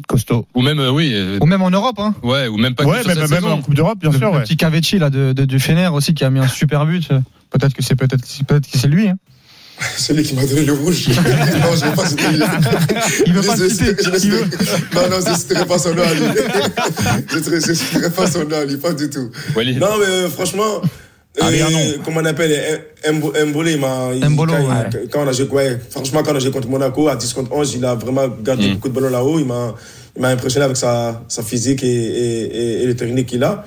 costaud. 0.08 0.48
Ou 0.56 0.62
même, 0.62 0.80
euh, 0.80 0.90
oui, 0.90 1.12
euh, 1.14 1.38
Ou 1.42 1.46
même 1.46 1.62
en 1.62 1.70
Europe, 1.70 2.00
hein. 2.00 2.16
ouais, 2.24 2.48
ou 2.48 2.56
même 2.56 2.76
pas 2.76 2.86
que 2.86 2.90
Ouais, 2.90 3.00
sur 3.00 3.08
même, 3.10 3.18
cette 3.18 3.30
même 3.32 3.42
saison. 3.42 3.52
en 3.56 3.62
Coupe 3.62 3.76
d'Europe, 3.76 4.00
bien 4.00 4.10
le, 4.12 4.18
sûr, 4.18 4.32
le 4.32 4.38
ouais. 4.38 4.44
petit 4.44 4.56
Cavetti 4.56 4.98
là 5.00 5.10
de, 5.10 5.34
de- 5.34 5.44
du 5.46 5.60
Fener 5.60 5.88
aussi 5.90 6.14
qui 6.14 6.24
a 6.24 6.30
mis 6.30 6.40
un 6.40 6.48
super 6.48 6.86
but. 6.86 7.10
Peut-être 7.52 7.74
que 7.74 7.84
c'est 7.84 7.96
peut-être 7.96 8.24
peut-être 8.48 8.70
que 8.72 8.78
c'est 8.78 8.88
lui. 8.88 9.10
Hein. 9.10 9.18
Celui 9.98 10.24
qui 10.24 10.36
m'a 10.36 10.46
donné 10.46 10.64
le 10.64 10.74
rouge. 10.74 11.08
non, 11.10 11.76
je 11.76 11.86
veux 11.86 11.96
pas 11.96 12.06
citer. 12.08 12.24
Il 13.26 13.34
veut 13.34 13.42
pas 13.42 13.56
Je 13.58 13.64
le 13.64 13.70
citer. 13.70 13.86
le 14.30 14.40
Non, 14.96 15.10
non, 15.10 15.26
je 15.26 15.32
ne 15.32 15.36
citerai 15.36 15.66
pas 15.66 15.78
son 15.78 15.94
nom 15.94 16.04
à 16.04 16.14
lui. 16.14 16.22
je 17.32 17.50
ne 17.50 17.60
citerai 17.76 18.10
pas 18.10 18.28
son 18.32 18.46
nom 18.46 18.56
à 18.58 18.66
lui, 18.66 18.78
pas 18.78 18.94
du 18.94 19.10
tout. 19.10 19.30
Walid. 19.56 19.78
Non, 19.80 19.98
mais 20.00 20.06
euh, 20.06 20.30
franchement, 20.30 20.82
un 21.42 21.52
nom. 21.52 21.80
comment 22.06 22.22
on 22.22 22.26
appelle 22.26 22.84
Embo- 23.06 23.34
Mbolo, 23.48 23.70
il 23.70 23.80
m'a. 23.80 24.10
il- 24.14 24.30
Mbolo, 24.30 24.54
quand, 24.54 24.64
ouais. 24.70 24.90
il- 25.04 25.10
quand 25.10 25.24
on 25.26 25.28
a 25.28 25.32
joué, 25.34 25.48
ouais, 25.50 25.80
franchement, 25.90 26.24
quand 26.24 26.32
on 26.32 26.36
a 26.38 26.40
joué 26.40 26.52
contre 26.52 26.70
Monaco 26.70 27.10
à 27.10 27.16
10 27.18 27.34
contre 27.34 27.52
11, 27.52 27.74
il 27.76 27.84
a 27.86 27.96
vraiment 27.96 28.28
gardé 28.42 28.68
Mm. 28.70 28.74
beaucoup 28.76 28.90
de 28.90 28.94
ballons 28.94 29.10
là-haut. 29.10 29.40
Il 29.40 29.46
m'a, 29.46 29.76
il 30.16 30.22
m'a 30.22 30.30
impressionné 30.30 30.64
avec 30.66 30.78
sa, 30.78 31.22
sa 31.28 31.44
physique 31.44 31.84
et, 31.84 31.88
et, 31.88 32.44
et, 32.80 32.84
et 32.84 32.88
les 32.88 32.96
techniques 32.96 33.28
qu'il 33.28 33.44
a. 33.44 33.66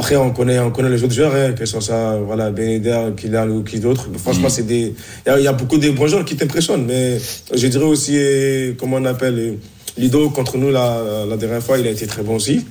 Après, 0.00 0.16
on 0.16 0.30
connaît, 0.30 0.58
on 0.58 0.70
connaît 0.70 0.88
les 0.88 1.04
autres 1.04 1.12
joueurs, 1.12 1.34
hein, 1.34 1.52
que 1.52 1.66
ce 1.66 1.78
soit 1.78 2.16
voilà, 2.24 2.50
Ben 2.50 2.70
Yedder, 2.70 3.00
Kylian 3.18 3.48
ou 3.50 3.62
qui 3.62 3.80
d'autres. 3.80 4.08
Franchement, 4.16 4.48
c'est 4.48 4.66
des. 4.66 4.94
Il 5.26 5.28
y 5.28 5.30
a- 5.30 5.38
il 5.38 5.44
y, 5.44 5.46
a 5.46 5.52
beaucoup 5.52 5.76
de 5.76 5.90
bons 5.90 6.06
joueurs 6.06 6.24
qui 6.24 6.36
t'impressionnent, 6.36 6.86
mais 6.86 7.18
je 7.54 7.66
dirais 7.66 7.84
aussi, 7.84 8.12
euh, 8.16 8.72
comment 8.78 8.96
on 8.96 9.04
appelle, 9.04 9.38
euh, 9.38 9.52
Lido 9.98 10.30
contre 10.30 10.56
nous 10.56 10.70
la, 10.70 11.26
la 11.28 11.36
dernière 11.36 11.62
fois, 11.62 11.76
il 11.78 11.86
a 11.86 11.90
été 11.90 12.06
très 12.06 12.22
bon 12.22 12.36
aussi. 12.36 12.64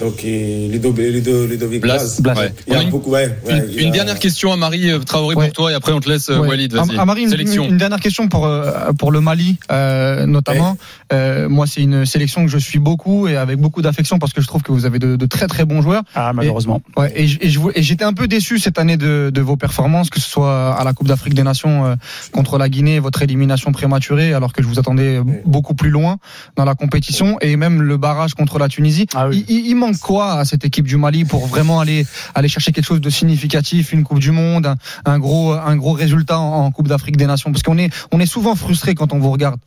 Donc, 0.00 0.24
euh, 0.24 0.68
Lido, 0.68 0.92
Lido, 0.96 1.46
Ludovic 1.46 1.82
Blas. 1.82 2.18
Blas. 2.20 2.34
Ouais. 2.34 2.52
Il 2.66 2.72
y 2.72 2.76
a 2.76 2.82
une- 2.82 2.90
beaucoup, 2.90 3.10
ouais. 3.10 3.28
ouais, 3.46 3.58
Une, 3.58 3.64
il 3.70 3.80
une 3.82 3.88
a- 3.88 3.92
dernière 3.92 4.18
question 4.18 4.52
à 4.52 4.56
Marie 4.56 4.90
euh, 4.90 4.98
Traoré 5.00 5.34
Ouais. 5.36 5.46
pour 5.46 5.52
toi 5.52 5.70
et 5.72 5.74
après 5.74 5.92
on 5.92 6.00
te 6.00 6.08
laisse 6.08 6.30
euh, 6.30 6.38
Ouais. 6.38 6.48
Walid, 6.48 6.72
vas-y. 6.72 6.98
Amari, 6.98 7.22
une, 7.24 7.28
Sélection. 7.28 7.68
une 7.68 7.76
dernière 7.76 8.00
question 8.00 8.28
pour 8.28 8.46
euh, 8.46 8.92
pour 8.98 9.12
le 9.12 9.20
Mali 9.20 9.58
euh, 9.70 10.24
notamment. 10.26 10.76
Euh, 11.12 11.48
moi, 11.48 11.66
c'est 11.66 11.82
une 11.82 12.06
sélection 12.06 12.42
que 12.44 12.50
je 12.50 12.56
suis 12.58 12.78
beaucoup 12.78 13.28
et 13.28 13.36
avec 13.36 13.58
beaucoup 13.58 13.82
d'affection 13.82 14.18
parce 14.18 14.32
que 14.32 14.40
je 14.40 14.46
trouve 14.46 14.62
que 14.62 14.72
vous 14.72 14.86
avez 14.86 14.98
de, 14.98 15.16
de 15.16 15.26
très 15.26 15.46
très 15.46 15.64
bons 15.66 15.82
joueurs. 15.82 16.02
Ah, 16.14 16.32
malheureusement. 16.32 16.80
Ouais, 16.96 17.12
et, 17.14 17.24
et 17.40 17.50
je 17.50 17.58
vou- 17.60 17.70
et 17.74 17.82
j'étais 17.82 18.04
un 18.04 18.14
peu 18.14 18.26
déçu 18.26 18.58
cette 18.58 18.78
année 18.78 18.96
de, 18.96 19.30
de 19.32 19.40
vos 19.42 19.56
performances, 19.56 20.08
que 20.08 20.20
ce 20.20 20.28
soit 20.28 20.74
à 20.74 20.84
la 20.84 20.94
Coupe 20.94 21.08
d'Afrique 21.08 21.34
des 21.34 21.42
Nations 21.42 21.84
euh, 21.84 21.94
contre 22.32 22.56
la 22.56 22.68
Guinée, 22.70 22.98
votre 22.98 23.20
élimination 23.22 23.72
prématurée, 23.72 24.32
alors 24.32 24.52
que 24.54 24.62
je 24.62 24.68
vous 24.68 24.78
attendais 24.78 25.20
beaucoup 25.44 25.74
plus 25.74 25.90
loin 25.90 26.16
dans 26.56 26.64
la 26.64 26.74
compétition, 26.74 27.36
et 27.42 27.56
même 27.56 27.82
le 27.82 27.96
barrage 27.98 28.32
contre 28.34 28.58
la 28.58 28.68
Tunisie. 28.68 29.06
Ah 29.14 29.28
oui. 29.28 29.44
il, 29.48 29.56
il- 29.56 29.66
il 29.72 29.76
manque 29.82 29.98
quoi 29.98 30.26
à 30.40 30.44
cette 30.50 30.64
équipe 30.64 30.86
du 30.92 30.96
Mali 31.04 31.24
pour 31.32 31.42
vraiment 31.54 31.78
aller 31.84 32.00
aller 32.38 32.48
chercher 32.54 32.70
quelque 32.74 32.88
chose 32.92 33.00
de 33.08 33.10
significatif, 33.10 33.92
une 33.92 34.04
Coupe 34.04 34.20
du 34.28 34.32
Monde, 34.40 34.66
un, 34.66 34.76
un 35.12 35.18
gros 35.18 35.52
un 35.52 35.76
gros 35.82 35.92
résultat 36.04 36.38
en, 36.38 36.66
en 36.66 36.70
Coupe 36.70 36.88
d'Afrique 36.92 37.16
des 37.22 37.26
Nations? 37.32 37.50
Parce 37.52 37.64
qu'on 37.66 37.78
est 37.84 37.90
on 38.14 38.18
est 38.24 38.30
souvent 38.36 38.54
frustré 38.64 38.94
quand 38.94 39.12
on 39.12 39.18
vous 39.24 39.30
regarde. 39.36 39.58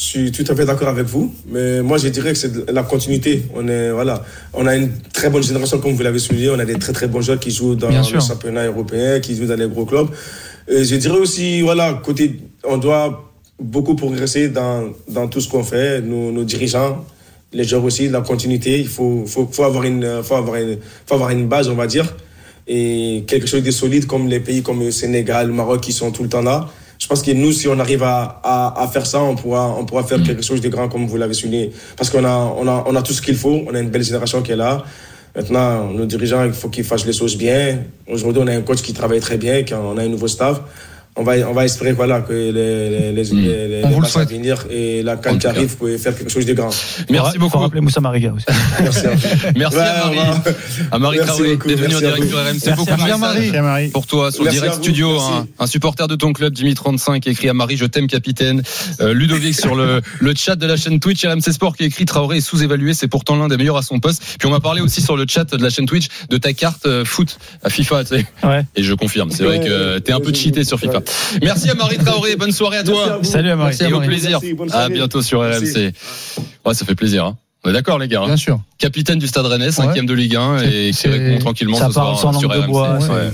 Je 0.00 0.04
suis 0.10 0.32
tout 0.36 0.44
à 0.50 0.54
fait 0.56 0.64
d'accord 0.70 0.88
avec 0.96 1.06
vous, 1.14 1.26
mais 1.52 1.82
moi 1.82 1.96
je 1.98 2.08
dirais 2.16 2.32
que 2.34 2.38
c'est 2.42 2.70
la 2.78 2.82
continuité. 2.92 3.32
On 3.58 3.66
est 3.68 3.90
voilà, 3.90 4.16
on 4.54 4.64
a 4.66 4.74
une 4.76 4.90
très 5.12 5.28
bonne 5.30 5.42
génération 5.42 5.78
comme 5.80 5.94
vous 5.98 6.02
l'avez 6.08 6.18
souligné. 6.26 6.50
On 6.50 6.58
a 6.58 6.64
des 6.72 6.78
très 6.84 6.92
très 6.98 7.08
bons 7.08 7.20
joueurs 7.20 7.40
qui 7.40 7.50
jouent 7.50 7.74
dans 7.82 7.88
Bien 7.88 7.98
le 7.98 8.04
sûr. 8.12 8.20
championnat 8.20 8.64
européen, 8.66 9.20
qui 9.20 9.36
jouent 9.36 9.46
dans 9.52 9.58
les 9.64 9.68
gros 9.68 9.86
clubs. 9.86 10.08
Et 10.68 10.84
je 10.84 10.96
dirais 10.96 11.18
aussi 11.18 11.62
voilà, 11.62 11.94
côté, 12.08 12.24
on 12.64 12.76
doit 12.78 13.08
beaucoup 13.60 13.96
progresser 13.96 14.48
dans 14.58 14.80
dans 15.16 15.26
tout 15.32 15.40
ce 15.40 15.48
qu'on 15.48 15.64
fait. 15.64 16.00
Nos, 16.02 16.30
nos 16.30 16.44
dirigeants, 16.44 17.04
les 17.52 17.64
joueurs 17.64 17.84
aussi, 17.84 18.08
la 18.08 18.20
continuité. 18.20 18.78
Il 18.78 18.88
faut 18.88 19.24
faut, 19.26 19.48
faut 19.50 19.64
avoir 19.64 19.84
une 19.84 20.22
faut 20.22 20.36
avoir 20.36 20.56
une 20.56 20.78
faut 21.06 21.14
avoir 21.14 21.30
une 21.30 21.48
base, 21.48 21.68
on 21.68 21.74
va 21.74 21.86
dire, 21.86 22.14
et 22.66 23.24
quelque 23.26 23.46
chose 23.46 23.62
de 23.62 23.70
solide 23.70 24.06
comme 24.06 24.28
les 24.28 24.40
pays 24.40 24.62
comme 24.62 24.80
le 24.80 24.90
Sénégal, 24.90 25.48
le 25.48 25.52
Maroc 25.52 25.80
qui 25.80 25.92
sont 25.92 26.10
tout 26.10 26.22
le 26.22 26.28
temps 26.28 26.42
là. 26.42 26.68
Je 26.98 27.06
pense 27.06 27.22
que 27.22 27.30
nous, 27.30 27.52
si 27.52 27.68
on 27.68 27.78
arrive 27.78 28.02
à, 28.02 28.40
à, 28.42 28.82
à 28.82 28.88
faire 28.88 29.06
ça, 29.06 29.22
on 29.22 29.36
pourra, 29.36 29.72
on 29.78 29.84
pourra 29.86 30.02
faire 30.02 30.20
quelque 30.20 30.42
chose 30.42 30.60
de 30.60 30.68
grand 30.68 30.88
comme 30.88 31.06
vous 31.06 31.16
l'avez 31.16 31.32
souligné. 31.32 31.70
Parce 31.96 32.10
qu'on 32.10 32.24
a, 32.24 32.36
on 32.58 32.66
a, 32.66 32.84
on 32.88 32.96
a 32.96 33.02
tout 33.02 33.12
ce 33.12 33.22
qu'il 33.22 33.36
faut. 33.36 33.62
On 33.68 33.74
a 33.74 33.78
une 33.78 33.88
belle 33.90 34.02
génération 34.02 34.42
qui 34.42 34.50
est 34.50 34.56
là. 34.56 34.84
Maintenant, 35.36 35.92
nos 35.92 36.06
dirigeants, 36.06 36.44
il 36.44 36.52
faut 36.52 36.68
qu'ils 36.68 36.82
fassent 36.82 37.06
les 37.06 37.12
choses 37.12 37.36
bien. 37.36 37.84
Aujourd'hui, 38.08 38.42
on 38.44 38.48
a 38.48 38.52
un 38.52 38.62
coach 38.62 38.82
qui 38.82 38.92
travaille 38.92 39.20
très 39.20 39.36
bien, 39.36 39.62
on 39.72 39.96
a 39.96 40.02
un 40.02 40.08
nouveau 40.08 40.26
staff. 40.26 40.60
On 41.18 41.22
va, 41.24 41.32
on 41.48 41.52
va 41.52 41.64
espérer 41.64 41.92
voilà, 41.92 42.20
que 42.20 42.32
les, 42.32 42.52
les, 42.52 43.12
les, 43.12 43.24
Mm. 43.28 43.40
les, 43.40 43.82
matchs 43.82 44.04
à 44.04 44.08
souhaite. 44.08 44.30
venir 44.30 44.64
et 44.70 45.02
la 45.02 45.16
tout 45.16 45.36
qui 45.36 45.46
arrive, 45.46 45.68
vous 45.68 45.76
pouvez 45.76 45.98
faire 45.98 46.16
quelque 46.16 46.30
chose 46.30 46.46
de 46.46 46.54
grand. 46.54 46.70
Merci 47.10 47.32
Faut 47.34 47.38
beaucoup. 47.40 47.58
rappeler 47.58 47.80
Moussa 47.80 48.00
Mariga 48.00 48.32
aussi. 48.32 48.46
Merci 48.80 49.06
à. 49.06 49.10
Merci 49.56 49.76
Ouais, 49.76 49.82
à 49.82 50.04
Marie. 50.06 50.16
va- 50.16 50.52
À 50.92 50.98
Marie 50.98 51.16
Merci 51.18 51.32
Traoré 51.32 51.56
d'être 51.56 51.64
venue 51.66 51.96
en 51.96 52.00
merci 52.00 52.04
à 52.04 52.08
direct 52.08 52.28
sur 52.28 52.38
RMC. 52.38 52.46
Merci 52.52 52.70
Beaucoup 52.70 52.90
à 52.90 52.96
de 53.14 53.20
Marie. 53.20 53.40
Merci, 53.50 53.60
Marie. 53.60 53.88
pour 53.88 54.06
toi 54.06 54.30
sur 54.32 54.42
le 54.44 54.50
Merci 54.50 54.60
direct 54.60 54.74
à 54.74 54.82
studio 54.82 55.12
merci. 55.12 55.28
un, 55.32 55.46
un 55.64 55.66
supporter 55.66 56.08
de 56.08 56.14
ton 56.16 56.32
club 56.32 56.54
Jimmy 56.56 56.74
35 56.74 57.20
qui 57.20 57.28
écrit 57.30 57.48
à 57.48 57.54
Marie 57.54 57.76
je 57.76 57.84
t'aime 57.86 58.06
capitaine 58.06 58.62
Euh, 59.00 59.12
Ludovic 59.12 59.54
sur 59.58 59.74
le, 59.74 60.00
le 60.20 60.34
chat 60.34 60.56
de 60.56 60.66
la 60.66 60.76
chaîne 60.76 61.00
Twitch 61.00 61.24
RMC 61.24 61.52
Sport 61.52 61.76
qui 61.76 61.84
écrit 61.84 62.04
Traoré 62.04 62.38
est 62.38 62.40
sous-évalué 62.40 62.94
c'est 62.94 63.08
pourtant 63.08 63.36
l'un 63.36 63.48
des 63.48 63.56
meilleurs 63.56 63.76
à 63.76 63.82
son 63.82 63.98
poste 63.98 64.22
puis 64.38 64.46
on 64.48 64.50
m'a 64.50 64.60
parlé 64.60 64.80
aussi 64.80 65.00
sur 65.02 65.16
le 65.16 65.24
chat 65.28 65.44
de 65.44 65.62
la 65.62 65.70
chaîne 65.70 65.86
Twitch 65.86 66.06
de 66.30 66.38
ta 66.38 66.52
carte 66.52 66.86
euh, 66.86 67.04
foot 67.04 67.38
à 67.62 67.70
FIFA 67.70 68.04
tu 68.04 68.16
sais 68.16 68.26
Ouais. 68.44 68.64
et 68.76 68.82
je 68.82 68.94
confirme 68.94 69.30
c'est 69.30 69.44
vrai 69.44 69.60
que 69.60 69.98
t'es 69.98 70.12
un 70.12 70.20
peu 70.20 70.32
cheaté 70.32 70.64
sur 70.64 70.78
FIFA 70.78 71.00
merci 71.42 71.70
à 71.70 71.74
Marie 71.74 71.98
Traoré 71.98 72.36
bonne 72.36 72.52
soirée 72.52 72.78
à 72.78 72.82
Merci 72.82 73.00
à 73.00 73.06
toi. 73.06 73.20
Salut 73.22 73.50
à 73.50 73.56
Marie. 73.56 73.70
Merci 73.70 73.84
à 73.84 73.88
et 73.88 73.92
au 73.92 74.00
plaisir 74.00 74.40
Merci, 74.42 74.76
à 74.76 74.88
bientôt 74.88 75.22
sur. 75.22 75.40
RMC 75.40 75.92
ouais 76.64 76.74
ça 76.74 76.84
fait 76.84 76.94
plaisir 76.94 77.24
hein. 77.24 77.36
On 77.64 77.70
est 77.70 77.72
d'accord 77.72 77.98
les 77.98 78.08
gars 78.08 78.22
hein 78.22 78.26
Bien 78.26 78.36
sûr. 78.36 78.60
capitaine 78.78 79.18
du 79.18 79.26
Stade 79.26 79.46
Rennais 79.46 79.72
cinquième 79.72 80.06
de 80.06 80.14
Ligue 80.14 80.36
1 80.36 80.58
et 80.58 80.90
qui 80.90 80.92
C'est- 80.94 81.08
répond 81.08 81.38
tranquillement 81.38 81.76
Ça 81.78 81.88
ce 81.88 81.94
parle 81.94 82.16
soir 82.16 82.32
sans 82.34 82.38
sur 82.38 82.48
langue 82.48 82.58
de 82.58 82.62
RMC 82.64 82.70
bois. 82.70 82.98
Ouais. 82.98 83.30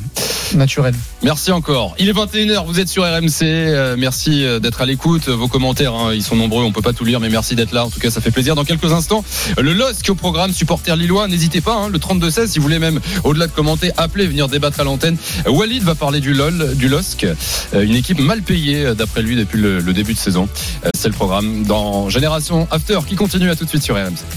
Naturel. 0.55 0.95
Merci 1.23 1.51
encore. 1.53 1.95
Il 1.99 2.09
est 2.09 2.13
21h, 2.13 2.65
vous 2.67 2.79
êtes 2.79 2.89
sur 2.89 3.03
RMC. 3.03 3.43
Euh, 3.43 3.97
merci 3.99 4.45
euh, 4.45 4.61
d'être 4.61 4.81
à 4.83 4.87
l'écoute. 4.87 5.29
Vos 5.29 5.49
commentaires, 5.49 5.95
hein, 5.95 6.13
ils 6.15 6.23
sont 6.23 6.37
nombreux, 6.37 6.63
on 6.65 6.71
peut 6.71 6.83
pas 6.83 6.93
tout 6.93 7.05
lire, 7.05 7.19
mais 7.19 7.29
merci 7.29 7.57
d'être 7.57 7.73
là. 7.73 7.85
En 7.85 7.91
tout 7.91 7.99
cas, 7.99 8.11
ça 8.11 8.21
fait 8.21 8.31
plaisir. 8.31 8.55
Dans 8.55 8.65
quelques 8.65 8.93
instants, 8.93 9.25
le 9.61 9.73
LOSC 9.73 10.09
au 10.11 10.15
programme 10.15 10.53
supporter 10.53 10.97
lillois. 10.97 11.27
N'hésitez 11.29 11.61
pas, 11.61 11.75
hein, 11.75 11.89
le 11.89 11.99
32-16, 11.99 12.47
si 12.49 12.59
vous 12.59 12.63
voulez 12.63 12.79
même, 12.79 13.01
au-delà 13.25 13.47
de 13.49 13.53
commenter, 13.53 13.91
appelez, 13.97 14.27
venir 14.27 14.49
débattre 14.49 14.79
à 14.81 14.85
l'antenne. 14.85 15.17
Euh, 15.47 15.51
Walid 15.51 15.83
va 15.83 15.95
parler 15.97 16.21
du 16.21 16.35
LOL, 16.35 16.77
du 16.77 16.89
LOSC, 16.89 17.25
euh, 17.25 17.83
une 17.83 17.95
équipe 17.97 18.21
mal 18.21 18.43
payée, 18.43 18.85
euh, 18.87 18.95
d'après 18.95 19.23
lui, 19.23 19.35
depuis 19.37 19.59
le, 19.59 19.81
le 19.81 19.93
début 19.93 20.13
de 20.15 20.19
saison. 20.19 20.49
Euh, 20.85 20.91
C'est 20.97 21.09
le 21.09 21.15
programme 21.15 21.65
dans 21.65 22.11
Génération 22.11 22.69
After 22.71 23.01
qui 23.09 23.17
continue 23.17 23.51
à 23.51 23.57
tout 23.57 23.65
de 23.65 23.71
suite 23.71 23.83
sur 23.83 23.97
RMC. 23.97 24.14
times 24.17 24.35